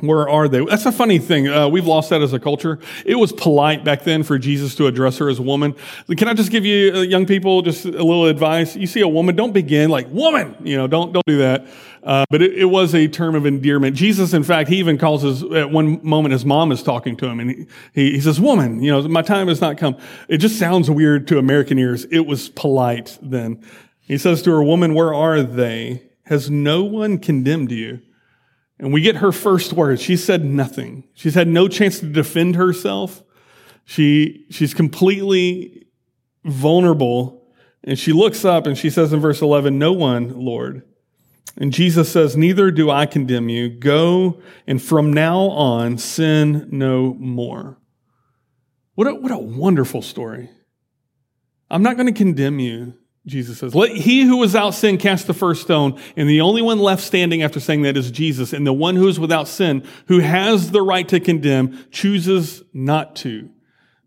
where 0.00 0.28
are 0.28 0.46
they? 0.46 0.64
That's 0.64 0.86
a 0.86 0.92
funny 0.92 1.18
thing. 1.18 1.48
Uh, 1.48 1.68
we've 1.68 1.86
lost 1.86 2.10
that 2.10 2.22
as 2.22 2.32
a 2.32 2.38
culture. 2.38 2.78
It 3.04 3.16
was 3.16 3.32
polite 3.32 3.82
back 3.82 4.04
then 4.04 4.22
for 4.22 4.38
Jesus 4.38 4.76
to 4.76 4.86
address 4.86 5.18
her 5.18 5.28
as 5.28 5.40
woman. 5.40 5.74
Can 6.16 6.28
I 6.28 6.34
just 6.34 6.52
give 6.52 6.64
you 6.64 6.92
uh, 6.94 7.00
young 7.00 7.26
people 7.26 7.62
just 7.62 7.84
a 7.84 7.90
little 7.90 8.26
advice? 8.26 8.76
You 8.76 8.86
see 8.86 9.00
a 9.00 9.08
woman, 9.08 9.34
don't 9.34 9.52
begin 9.52 9.90
like 9.90 10.08
woman. 10.10 10.54
You 10.62 10.76
know, 10.76 10.86
don't 10.86 11.12
don't 11.12 11.26
do 11.26 11.38
that. 11.38 11.66
Uh, 12.04 12.24
but 12.30 12.40
it, 12.40 12.54
it, 12.54 12.64
was 12.66 12.94
a 12.94 13.08
term 13.08 13.34
of 13.34 13.44
endearment. 13.44 13.96
Jesus, 13.96 14.32
in 14.32 14.44
fact, 14.44 14.68
he 14.68 14.76
even 14.76 14.98
calls 14.98 15.22
his 15.22 15.42
at 15.42 15.70
one 15.70 15.98
moment 16.06 16.32
his 16.32 16.44
mom 16.44 16.70
is 16.70 16.80
talking 16.80 17.16
to 17.16 17.26
him, 17.26 17.40
and 17.40 17.50
he, 17.50 17.66
he, 17.92 18.12
he 18.12 18.20
says, 18.20 18.40
"Woman, 18.40 18.80
you 18.80 18.92
know, 18.92 19.06
my 19.08 19.22
time 19.22 19.48
has 19.48 19.60
not 19.60 19.78
come." 19.78 19.96
It 20.28 20.38
just 20.38 20.60
sounds 20.60 20.88
weird 20.88 21.26
to 21.26 21.38
American 21.38 21.76
ears. 21.76 22.04
It 22.04 22.20
was 22.20 22.50
polite 22.50 23.18
then. 23.20 23.64
He 24.00 24.16
says 24.16 24.42
to 24.42 24.52
her, 24.52 24.62
"Woman, 24.62 24.94
where 24.94 25.12
are 25.12 25.42
they? 25.42 26.04
Has 26.26 26.48
no 26.48 26.84
one 26.84 27.18
condemned 27.18 27.72
you?" 27.72 28.00
And 28.78 28.92
we 28.92 29.00
get 29.00 29.16
her 29.16 29.32
first 29.32 29.72
words. 29.72 30.00
She 30.00 30.16
said 30.16 30.44
nothing. 30.44 31.04
She's 31.14 31.34
had 31.34 31.48
no 31.48 31.68
chance 31.68 32.00
to 32.00 32.06
defend 32.06 32.56
herself. 32.56 33.22
She, 33.84 34.46
she's 34.50 34.74
completely 34.74 35.86
vulnerable. 36.44 37.42
And 37.82 37.98
she 37.98 38.12
looks 38.12 38.44
up 38.44 38.66
and 38.66 38.76
she 38.76 38.90
says 38.90 39.12
in 39.12 39.20
verse 39.20 39.40
11, 39.40 39.78
No 39.78 39.92
one, 39.92 40.38
Lord. 40.38 40.82
And 41.56 41.72
Jesus 41.72 42.10
says, 42.10 42.36
Neither 42.36 42.70
do 42.70 42.90
I 42.90 43.06
condemn 43.06 43.48
you. 43.48 43.68
Go 43.68 44.40
and 44.66 44.80
from 44.80 45.12
now 45.12 45.38
on 45.38 45.98
sin 45.98 46.68
no 46.70 47.14
more. 47.14 47.78
What 48.94 49.06
a, 49.06 49.14
what 49.14 49.32
a 49.32 49.38
wonderful 49.38 50.02
story. 50.02 50.50
I'm 51.70 51.82
not 51.82 51.96
going 51.96 52.06
to 52.06 52.12
condemn 52.12 52.58
you. 52.58 52.94
Jesus 53.28 53.58
says, 53.58 53.74
Let 53.74 53.90
he 53.90 54.22
who 54.22 54.42
is 54.42 54.52
without 54.52 54.70
sin 54.70 54.98
cast 54.98 55.26
the 55.26 55.34
first 55.34 55.62
stone. 55.62 56.00
And 56.16 56.28
the 56.28 56.40
only 56.40 56.62
one 56.62 56.78
left 56.78 57.02
standing 57.02 57.42
after 57.42 57.60
saying 57.60 57.82
that 57.82 57.96
is 57.96 58.10
Jesus. 58.10 58.52
And 58.52 58.66
the 58.66 58.72
one 58.72 58.96
who 58.96 59.06
is 59.06 59.20
without 59.20 59.46
sin, 59.46 59.84
who 60.06 60.20
has 60.20 60.70
the 60.70 60.82
right 60.82 61.06
to 61.08 61.20
condemn, 61.20 61.86
chooses 61.90 62.62
not 62.72 63.14
to. 63.16 63.50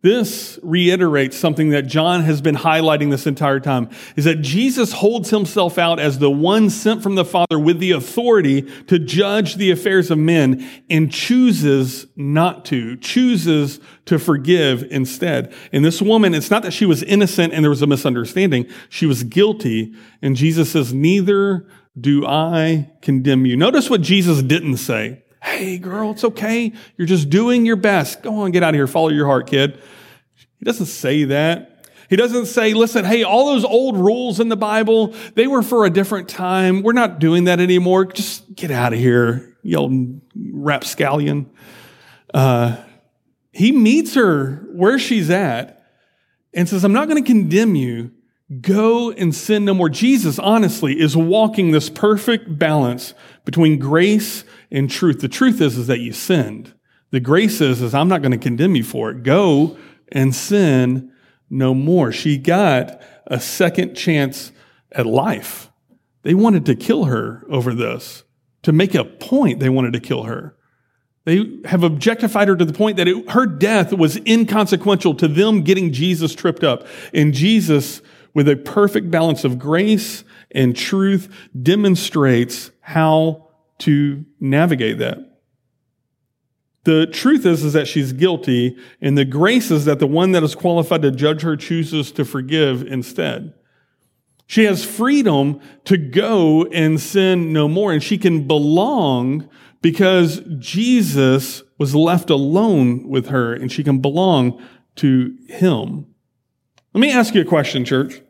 This 0.04 0.58
reiterates 0.64 1.38
something 1.38 1.70
that 1.70 1.84
John 1.84 2.22
has 2.22 2.42
been 2.42 2.56
highlighting 2.56 3.12
this 3.12 3.28
entire 3.28 3.60
time 3.60 3.88
is 4.16 4.26
that 4.26 4.42
Jesus 4.42 4.94
holds 4.94 5.30
himself 5.30 5.78
out 5.78 6.00
as 6.00 6.18
the 6.18 6.32
one 6.32 6.72
sent 6.72 7.04
from 7.04 7.14
the 7.14 7.24
Father 7.24 7.60
with 7.60 7.78
the 7.80 7.92
authority 7.92 8.64
to 8.88 8.98
judge 8.98 9.56
the 9.56 9.70
affairs 9.70 10.10
of 10.10 10.18
men 10.18 10.68
and 10.90 11.12
chooses 11.12 12.08
not 12.16 12.66
to, 12.66 12.98
chooses 12.98 13.80
to 14.06 14.18
forgive 14.18 14.84
instead. 14.90 15.54
And 15.72 15.86
this 15.86 16.02
woman, 16.02 16.34
it's 16.34 16.50
not 16.50 16.64
that 16.64 16.74
she 16.74 16.88
was 16.88 17.04
innocent 17.04 17.54
and 17.54 17.64
there 17.64 17.70
was 17.70 17.84
a 17.84 17.88
misunderstanding. 17.88 18.66
She 18.90 19.06
was 19.06 19.24
guilty. 19.24 19.94
And 20.20 20.36
Jesus 20.36 20.72
says, 20.72 20.92
neither 20.92 21.68
do 22.00 22.26
I 22.26 22.90
condemn 23.04 23.46
you. 23.46 23.56
Notice 23.56 23.88
what 23.88 24.02
Jesus 24.02 24.42
didn't 24.42 24.78
say. 24.78 25.22
Hey, 25.41 25.77
girl, 25.77 26.12
it's 26.12 26.23
okay. 26.23 26.71
You're 26.97 27.08
just 27.08 27.30
doing 27.30 27.65
your 27.65 27.75
best. 27.75 28.21
Go 28.21 28.41
on, 28.41 28.51
get 28.51 28.63
out 28.63 28.69
of 28.69 28.75
here. 28.75 28.88
Follow 28.88 29.10
your 29.10 29.25
heart, 29.25 29.47
kid. 29.47 29.82
He 30.36 30.65
doesn't 30.65 30.86
say 30.86 31.23
that. 31.25 31.88
He 32.10 32.15
doesn't 32.15 32.47
say, 32.47 32.73
listen, 32.73 33.06
hey, 33.06 33.23
all 33.23 33.47
those 33.47 33.63
old 33.63 33.97
rules 33.97 34.39
in 34.39 34.49
the 34.49 34.58
Bible, 34.58 35.15
they 35.34 35.47
were 35.47 35.63
for 35.63 35.86
a 35.86 35.89
different 35.89 36.27
time. 36.27 36.84
We're 36.84 36.91
not 36.91 37.19
doing 37.19 37.45
that 37.45 37.60
anymore. 37.60 38.06
Just 38.06 38.54
get 38.54 38.69
out 38.69 38.91
of 38.91 38.99
here, 38.99 39.58
you 39.63 39.77
old 39.77 40.21
rapscallion. 40.36 41.49
Uh, 42.34 42.77
he 43.51 43.71
meets 43.71 44.13
her 44.15 44.67
where 44.73 44.99
she's 44.99 45.30
at 45.30 45.86
and 46.54 46.67
says, 46.67 46.84
I'm 46.84 46.93
not 46.93 47.08
going 47.08 47.23
to 47.23 47.27
condemn 47.27 47.75
you. 47.75 48.12
Go 48.60 49.12
and 49.12 49.34
sin 49.34 49.63
no 49.63 49.73
more. 49.73 49.88
Jesus, 49.88 50.38
honestly, 50.38 50.99
is 50.99 51.15
walking 51.15 51.71
this 51.71 51.89
perfect 51.89 52.60
balance 52.60 53.13
between 53.45 53.80
grace 53.80 54.43
and 54.69 54.89
truth. 54.89 55.19
The 55.19 55.27
truth 55.27 55.62
is, 55.62 55.77
is 55.77 55.88
that 55.88 55.99
you 55.99 56.13
sinned. 56.13 56.73
The 57.12 57.19
grace 57.19 57.62
is, 57.62 57.82
is 57.82 57.93
I'm 57.93 58.08
not 58.08 58.21
going 58.21 58.32
to 58.32 58.38
condemn 58.38 58.75
you 58.75 58.84
for 58.84 59.12
it. 59.12 59.23
Go 59.23 59.77
and 60.12 60.34
sin 60.34 61.12
no 61.49 61.73
more. 61.73 62.12
She 62.12 62.38
got 62.38 63.01
a 63.27 63.39
second 63.39 63.95
chance 63.95 64.51
at 64.91 65.06
life. 65.06 65.69
They 66.23 66.34
wanted 66.34 66.65
to 66.67 66.75
kill 66.75 67.06
her 67.06 67.45
over 67.49 67.73
this. 67.73 68.23
To 68.63 68.71
make 68.71 68.93
a 68.93 69.04
point, 69.04 69.60
they 69.60 69.69
wanted 69.69 69.93
to 69.93 69.99
kill 69.99 70.23
her. 70.23 70.56
They 71.25 71.60
have 71.65 71.84
objectified 71.84 72.47
her 72.47 72.56
to 72.56 72.65
the 72.65 72.73
point 72.73 72.97
that 72.97 73.08
it, 73.08 73.30
her 73.32 73.45
death 73.45 73.93
was 73.93 74.17
inconsequential 74.25 75.15
to 75.15 75.27
them 75.27 75.62
getting 75.62 75.91
Jesus 75.91 76.34
tripped 76.34 76.63
up. 76.63 76.86
And 77.13 77.34
Jesus, 77.34 78.01
with 78.34 78.48
a 78.48 78.56
perfect 78.56 79.12
balance 79.12 79.44
of 79.44 79.60
grace 79.60 80.24
and 80.52 80.76
truth, 80.76 81.34
demonstrates 81.62 82.72
how 82.82 83.50
to 83.80 84.26
navigate 84.39 85.00
that. 85.00 85.17
The 86.84 87.06
truth 87.08 87.46
is, 87.46 87.63
is 87.63 87.74
that 87.74 87.88
she's 87.88 88.12
guilty, 88.12 88.76
and 89.02 89.17
the 89.17 89.26
grace 89.26 89.70
is 89.70 89.86
that 89.86 90.00
the 90.00 90.08
one 90.08 90.32
that 90.32 90.44
is 90.44 90.56
qualified 90.56 91.04
to 91.04 91.12
judge 91.12 91.44
her 91.44 91.56
chooses 91.56 92.12
to 92.13 92.26
forgive 92.26 92.82
instead. 92.84 93.54
She 94.48 94.65
has 94.65 94.84
freedom 94.84 95.62
to 95.86 95.98
go 95.98 96.65
and 96.65 97.00
sin 97.00 97.54
no 97.54 97.67
more, 97.67 97.94
and 97.94 98.02
she 98.02 98.17
can 98.17 98.48
belong 98.48 99.48
because 99.82 100.41
Jesus 100.58 101.63
was 101.78 101.96
left 101.96 102.30
alone 102.30 103.08
with 103.08 103.28
her, 103.28 103.54
and 103.54 103.72
she 103.72 103.84
can 103.84 104.00
belong 104.00 104.62
to 104.98 105.38
him. 105.48 106.08
Let 106.93 107.01
me 107.01 107.12
ask 107.12 107.34
you 107.34 107.41
a 107.41 107.45
question, 107.45 107.86
church. 107.86 108.21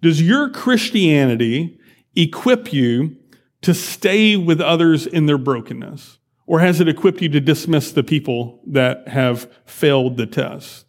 Does 0.00 0.22
your 0.22 0.48
Christianity 0.50 1.78
equip 2.14 2.72
you 2.72 3.16
to 3.62 3.74
stay 3.74 4.36
with 4.36 4.60
others 4.60 5.06
in 5.06 5.26
their 5.26 5.38
brokenness? 5.38 6.18
Or 6.46 6.60
has 6.60 6.80
it 6.80 6.88
equipped 6.88 7.20
you 7.20 7.28
to 7.30 7.40
dismiss 7.40 7.90
the 7.90 8.04
people 8.04 8.60
that 8.68 9.08
have 9.08 9.50
failed 9.64 10.16
the 10.16 10.26
test? 10.26 10.85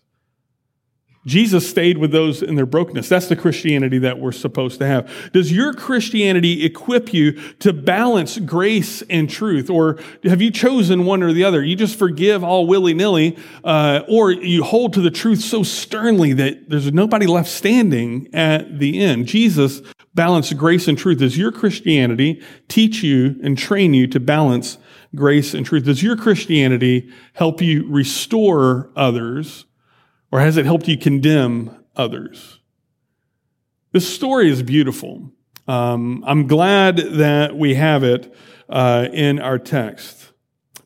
Jesus 1.28 1.70
stayed 1.70 1.98
with 1.98 2.12
those 2.12 2.42
in 2.42 2.56
their 2.56 2.66
brokenness. 2.66 3.10
That's 3.10 3.28
the 3.28 3.36
Christianity 3.36 4.00
that 4.00 4.18
we're 4.18 4.32
supposed 4.32 4.80
to 4.80 4.88
have. 4.88 5.32
Does 5.34 5.52
your 5.52 5.74
Christianity 5.74 6.63
equip 6.66 7.13
you 7.13 7.34
to 7.60 7.74
balance 7.74 8.40
grace 8.40 9.04
and 9.04 9.30
truth? 9.30 9.70
Or 9.70 10.00
have 10.24 10.42
you 10.42 10.52
chosen 10.52 11.06
one 11.06 11.22
or 11.22 11.34
the 11.34 11.44
other? 11.44 11.62
You 11.62 11.76
just 11.76 12.00
forgive 12.00 12.44
all 12.46 12.66
willy 12.66 12.94
nilly, 12.94 13.38
uh, 13.66 14.02
or 14.08 14.32
you 14.32 14.63
hold 14.63 14.94
to 14.94 15.02
the 15.02 15.12
truth 15.12 15.42
so 15.42 15.63
sternly 15.63 16.32
that 16.34 16.70
there's 16.70 16.94
nobody 16.94 17.28
left 17.28 17.50
standing 17.50 18.30
at 18.34 18.80
the 18.80 19.00
end. 19.00 19.28
Jesus 19.28 19.82
balanced 20.16 20.58
grace 20.58 20.88
and 20.88 20.98
truth. 20.98 21.20
Does 21.20 21.38
your 21.38 21.52
Christianity 21.52 22.42
teach 22.70 23.04
you 23.04 23.40
and 23.44 23.58
train 23.58 23.94
you 23.94 24.08
to 24.08 24.20
balance 24.20 24.78
grace 25.13 25.54
and 25.54 25.66
truth? 25.66 25.84
Does 25.84 26.02
your 26.02 26.16
Christianity 26.16 27.12
help 27.34 27.62
you 27.62 27.86
restore 27.90 28.90
others, 28.96 29.66
or 30.32 30.40
has 30.40 30.58
it 30.58 30.66
helped 30.66 30.88
you 30.88 30.98
condemn 30.98 31.84
others? 31.96 32.60
This 33.92 34.13
story 34.13 34.50
is 34.50 34.63
beautiful. 34.63 35.32
Um, 35.68 36.24
I'm 36.26 36.48
glad 36.48 36.98
that 36.98 37.56
we 37.56 37.76
have 37.76 38.04
it 38.04 38.34
uh, 38.70 39.08
in 39.12 39.40
our 39.40 39.58
text. 39.58 40.32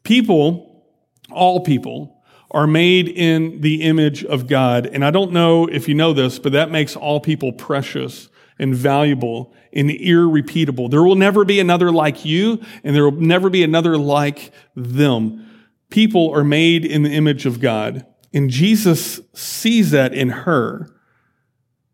People, 0.03 0.85
all 1.31 1.61
people, 1.61 2.21
are 2.51 2.67
made 2.67 3.07
in 3.07 3.61
the 3.61 3.81
image 3.81 4.25
of 4.25 4.47
God. 4.47 4.85
And 4.85 5.05
I 5.05 5.11
don't 5.11 5.31
know 5.31 5.67
if 5.67 5.87
you 5.87 5.95
know 5.95 6.13
this, 6.13 6.37
but 6.37 6.51
that 6.51 6.69
makes 6.69 6.95
all 6.95 7.19
people 7.19 7.53
precious 7.53 8.29
and 8.59 8.75
valuable 8.75 9.53
and 9.73 9.89
irrepeatable. 9.89 10.89
There 10.89 11.03
will 11.03 11.15
never 11.15 11.45
be 11.45 11.59
another 11.59 11.91
like 11.91 12.25
you, 12.25 12.61
and 12.83 12.95
there 12.95 13.09
will 13.09 13.19
never 13.19 13.49
be 13.49 13.63
another 13.63 13.97
like 13.97 14.51
them. 14.75 15.47
People 15.89 16.31
are 16.31 16.43
made 16.43 16.85
in 16.85 17.03
the 17.03 17.11
image 17.11 17.45
of 17.45 17.59
God, 17.59 18.05
and 18.33 18.49
Jesus 18.49 19.19
sees 19.33 19.91
that 19.91 20.13
in 20.13 20.29
her. 20.29 20.89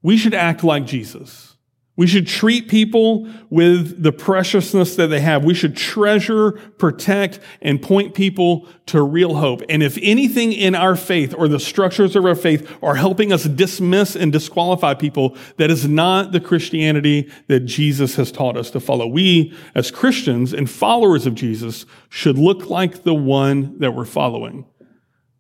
We 0.02 0.18
should 0.18 0.34
act 0.34 0.64
like 0.64 0.86
Jesus. 0.86 1.58
We 1.98 2.06
should 2.06 2.28
treat 2.28 2.70
people 2.70 3.28
with 3.50 4.04
the 4.04 4.12
preciousness 4.12 4.96
that 4.98 5.08
they 5.08 5.20
have. 5.20 5.44
We 5.44 5.56
should 5.56 5.76
treasure, 5.76 6.52
protect, 6.52 7.40
and 7.60 7.82
point 7.82 8.14
people 8.14 8.68
to 8.86 9.02
real 9.02 9.34
hope. 9.34 9.64
And 9.68 9.82
if 9.82 9.98
anything 10.04 10.54
in 10.54 10.76
our 10.76 10.96
faith 10.96 11.34
or 11.36 11.48
the 11.48 11.60
structures 11.60 12.16
of 12.16 12.24
our 12.24 12.36
faith 12.36 12.72
are 12.84 12.94
helping 12.94 13.34
us 13.34 13.46
dismiss 13.46 14.16
and 14.16 14.32
disqualify 14.32 14.94
people, 14.94 15.36
that 15.58 15.72
is 15.72 15.88
not 15.88 16.34
the 16.34 16.40
Christianity 16.40 17.32
that 17.48 17.62
Jesus 17.62 18.16
has 18.16 18.32
taught 18.32 18.58
us 18.58 18.70
to 18.72 18.80
follow. 18.80 19.08
We, 19.08 19.52
as 19.74 19.90
Christians 19.90 20.54
and 20.54 20.70
followers 20.70 21.26
of 21.26 21.34
Jesus, 21.34 21.88
should 22.10 22.38
look 22.38 22.70
like 22.70 23.04
the 23.04 23.16
one 23.16 23.80
that 23.80 23.96
we're 23.96 24.06
following, 24.06 24.68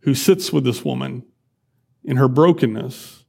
who 0.08 0.15
sits 0.15 0.54
with 0.54 0.63
this 0.63 0.86
woman 0.86 1.22
in 2.06 2.15
her 2.15 2.30
brokenness, 2.30 3.26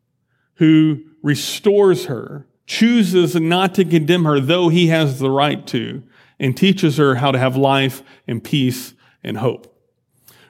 who 0.59 1.03
restores 1.25 2.05
her, 2.05 2.47
chooses 2.67 3.35
not 3.35 3.75
to 3.75 3.85
condemn 3.85 4.25
her, 4.25 4.39
though 4.39 4.69
he 4.69 4.87
has 4.87 5.19
the 5.19 5.29
right 5.29 5.67
to, 5.67 6.01
and 6.39 6.57
teaches 6.57 6.97
her 6.97 7.17
how 7.17 7.33
to 7.33 7.39
have 7.41 7.57
life 7.57 8.05
and 8.29 8.45
peace 8.45 8.95
and 9.25 9.39
hope. 9.39 9.75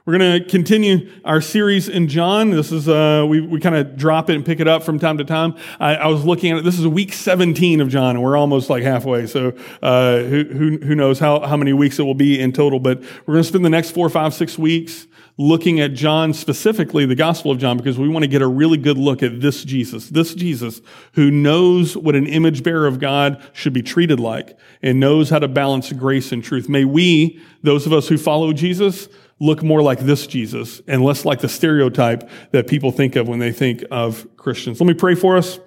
We're 0.04 0.18
going 0.18 0.42
to 0.42 0.48
continue 0.50 1.10
our 1.24 1.40
series 1.40 1.88
in 1.88 2.08
John. 2.08 2.50
This 2.50 2.72
is, 2.72 2.90
uh, 2.90 3.24
we, 3.26 3.40
we 3.40 3.58
kind 3.58 3.74
of 3.74 3.96
drop 3.96 4.28
it 4.28 4.36
and 4.36 4.44
pick 4.44 4.60
it 4.60 4.68
up 4.68 4.82
from 4.82 4.98
time 4.98 5.16
to 5.16 5.24
time. 5.24 5.54
I, 5.80 5.96
I, 5.96 6.06
was 6.08 6.26
looking 6.26 6.52
at 6.52 6.58
it. 6.58 6.64
This 6.64 6.78
is 6.78 6.86
week 6.86 7.14
17 7.14 7.80
of 7.80 7.88
John, 7.88 8.16
and 8.16 8.22
we're 8.22 8.36
almost 8.36 8.68
like 8.68 8.82
halfway. 8.82 9.26
So, 9.26 9.54
uh, 9.82 10.18
who, 10.24 10.44
who, 10.44 10.78
who 10.78 10.94
knows 10.94 11.18
how, 11.18 11.40
how 11.40 11.56
many 11.56 11.72
weeks 11.72 11.98
it 11.98 12.02
will 12.02 12.14
be 12.14 12.38
in 12.38 12.52
total, 12.52 12.80
but 12.80 13.00
we're 13.24 13.34
going 13.34 13.44
to 13.44 13.48
spend 13.48 13.64
the 13.64 13.70
next 13.70 13.92
four, 13.92 14.10
five, 14.10 14.34
six 14.34 14.58
weeks 14.58 15.07
looking 15.38 15.78
at 15.78 15.94
John 15.94 16.34
specifically, 16.34 17.06
the 17.06 17.14
Gospel 17.14 17.52
of 17.52 17.58
John, 17.58 17.76
because 17.76 17.96
we 17.96 18.08
want 18.08 18.24
to 18.24 18.28
get 18.28 18.42
a 18.42 18.46
really 18.46 18.76
good 18.76 18.98
look 18.98 19.22
at 19.22 19.40
this 19.40 19.62
Jesus, 19.62 20.08
this 20.08 20.34
Jesus 20.34 20.80
who 21.12 21.30
knows 21.30 21.96
what 21.96 22.16
an 22.16 22.26
image 22.26 22.64
bearer 22.64 22.88
of 22.88 22.98
God 22.98 23.40
should 23.52 23.72
be 23.72 23.82
treated 23.82 24.18
like 24.18 24.58
and 24.82 24.98
knows 24.98 25.30
how 25.30 25.38
to 25.38 25.46
balance 25.46 25.92
grace 25.92 26.32
and 26.32 26.42
truth. 26.42 26.68
May 26.68 26.84
we, 26.84 27.40
those 27.62 27.86
of 27.86 27.92
us 27.92 28.08
who 28.08 28.18
follow 28.18 28.52
Jesus, 28.52 29.08
look 29.38 29.62
more 29.62 29.80
like 29.80 30.00
this 30.00 30.26
Jesus 30.26 30.82
and 30.88 31.04
less 31.04 31.24
like 31.24 31.40
the 31.40 31.48
stereotype 31.48 32.28
that 32.50 32.66
people 32.66 32.90
think 32.90 33.14
of 33.14 33.28
when 33.28 33.38
they 33.38 33.52
think 33.52 33.84
of 33.92 34.26
Christians. 34.36 34.80
Let 34.80 34.88
me 34.88 34.94
pray 34.94 35.14
for 35.14 35.36
us, 35.36 35.60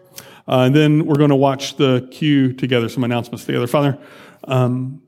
uh, 0.50 0.64
and 0.64 0.76
then 0.76 1.06
we're 1.06 1.16
going 1.16 1.30
to 1.30 1.36
watch 1.38 1.78
the 1.78 2.10
cue 2.12 2.52
together, 2.52 2.90
some 2.90 3.06
announcements 3.06 3.46
together. 3.46 3.68
Father, 3.68 3.98
um, 4.44 5.02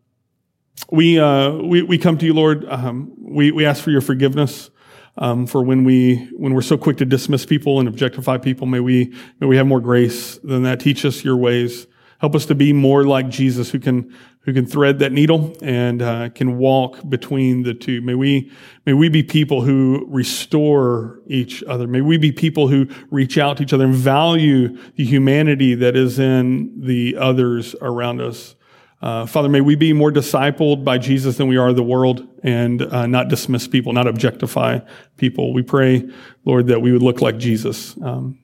we, 0.92 1.20
uh, 1.20 1.52
we, 1.52 1.82
we 1.82 1.98
come 1.98 2.18
to 2.18 2.26
you, 2.26 2.34
Lord. 2.34 2.66
Um, 2.66 3.14
we, 3.18 3.52
we 3.52 3.66
ask 3.66 3.84
for 3.84 3.92
your 3.92 4.02
forgiveness. 4.02 4.70
Um, 5.16 5.46
for 5.46 5.62
when 5.62 5.84
we 5.84 6.28
when 6.36 6.56
we're 6.56 6.64
so 6.64 6.76
quick 6.76 6.98
to 6.98 7.06
dismiss 7.06 7.46
people 7.46 7.78
and 7.78 7.88
objectify 7.88 8.40
people, 8.40 8.66
may 8.66 8.80
we 8.80 9.14
may 9.40 9.46
we 9.46 9.58
have 9.58 9.68
more 9.68 9.80
grace 9.80 10.40
than 10.40 10.64
that. 10.64 10.80
Teach 10.80 11.06
us 11.06 11.24
your 11.24 11.38
ways. 11.38 11.86
Help 12.18 12.34
us 12.34 12.48
to 12.48 12.56
be 12.56 12.74
more 12.74 13.04
like 13.04 13.30
Jesus, 13.30 13.70
who 13.70 13.80
can 13.80 14.12
who 14.44 14.54
can 14.54 14.66
thread 14.66 15.00
that 15.00 15.12
needle 15.12 15.56
and 15.62 16.02
uh, 16.02 16.30
can 16.30 16.58
walk 16.58 16.98
between 17.08 17.64
the 17.64 17.74
two. 17.74 18.02
May 18.02 18.16
we, 18.16 18.52
may 18.86 18.94
we 18.94 19.08
be 19.08 19.24
people 19.24 19.62
who 19.62 20.06
restore 20.10 21.22
each 21.28 21.64
other. 21.64 21.88
May 21.88 22.02
we 22.02 22.18
be 22.18 22.32
people 22.32 22.68
who 22.68 22.88
reach 23.10 23.38
out 23.38 23.58
to 23.58 23.64
each 23.64 23.72
other 23.72 23.86
and 23.86 23.96
value 23.96 24.78
the 24.96 25.06
humanity 25.06 25.76
that 25.76 25.96
is 25.96 26.20
in 26.20 26.82
the 26.82 27.16
others 27.18 27.74
around 27.82 28.20
us. 28.20 28.56
Uh, 29.04 29.26
Father, 29.26 29.50
may 29.50 29.60
we 29.60 29.76
be 29.76 29.92
more 29.92 30.12
discipled 30.12 30.86
by 30.86 30.98
Jesus 30.98 31.36
than 31.36 31.50
we 31.50 31.58
are 31.58 31.74
the 31.74 31.84
world 31.84 32.26
and 32.42 32.82
uh, 32.82 33.06
not 33.06 33.28
dismiss 33.28 33.68
people, 33.68 33.92
not 33.92 34.08
objectify 34.08 34.80
people. 35.18 35.54
We 35.54 35.62
pray, 35.62 36.10
Lord, 36.46 36.68
that 36.68 36.82
we 36.82 36.94
would 36.94 37.04
look 37.04 37.22
like 37.22 37.38
Jesus. 37.38 37.98
Um, 38.02 38.40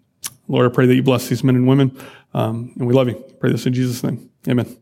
Lord, 0.49 0.69
I 0.69 0.75
pray 0.75 0.85
that 0.85 0.95
you 0.95 1.01
bless 1.01 1.29
these 1.29 1.45
men 1.45 1.55
and 1.55 1.65
women. 1.65 1.97
Um, 2.33 2.73
and 2.77 2.85
we 2.85 2.93
love 2.93 3.07
you. 3.07 3.15
Pray 3.39 3.53
this 3.53 3.65
in 3.65 3.73
Jesus' 3.73 4.03
name. 4.03 4.29
Amen. 4.49 4.77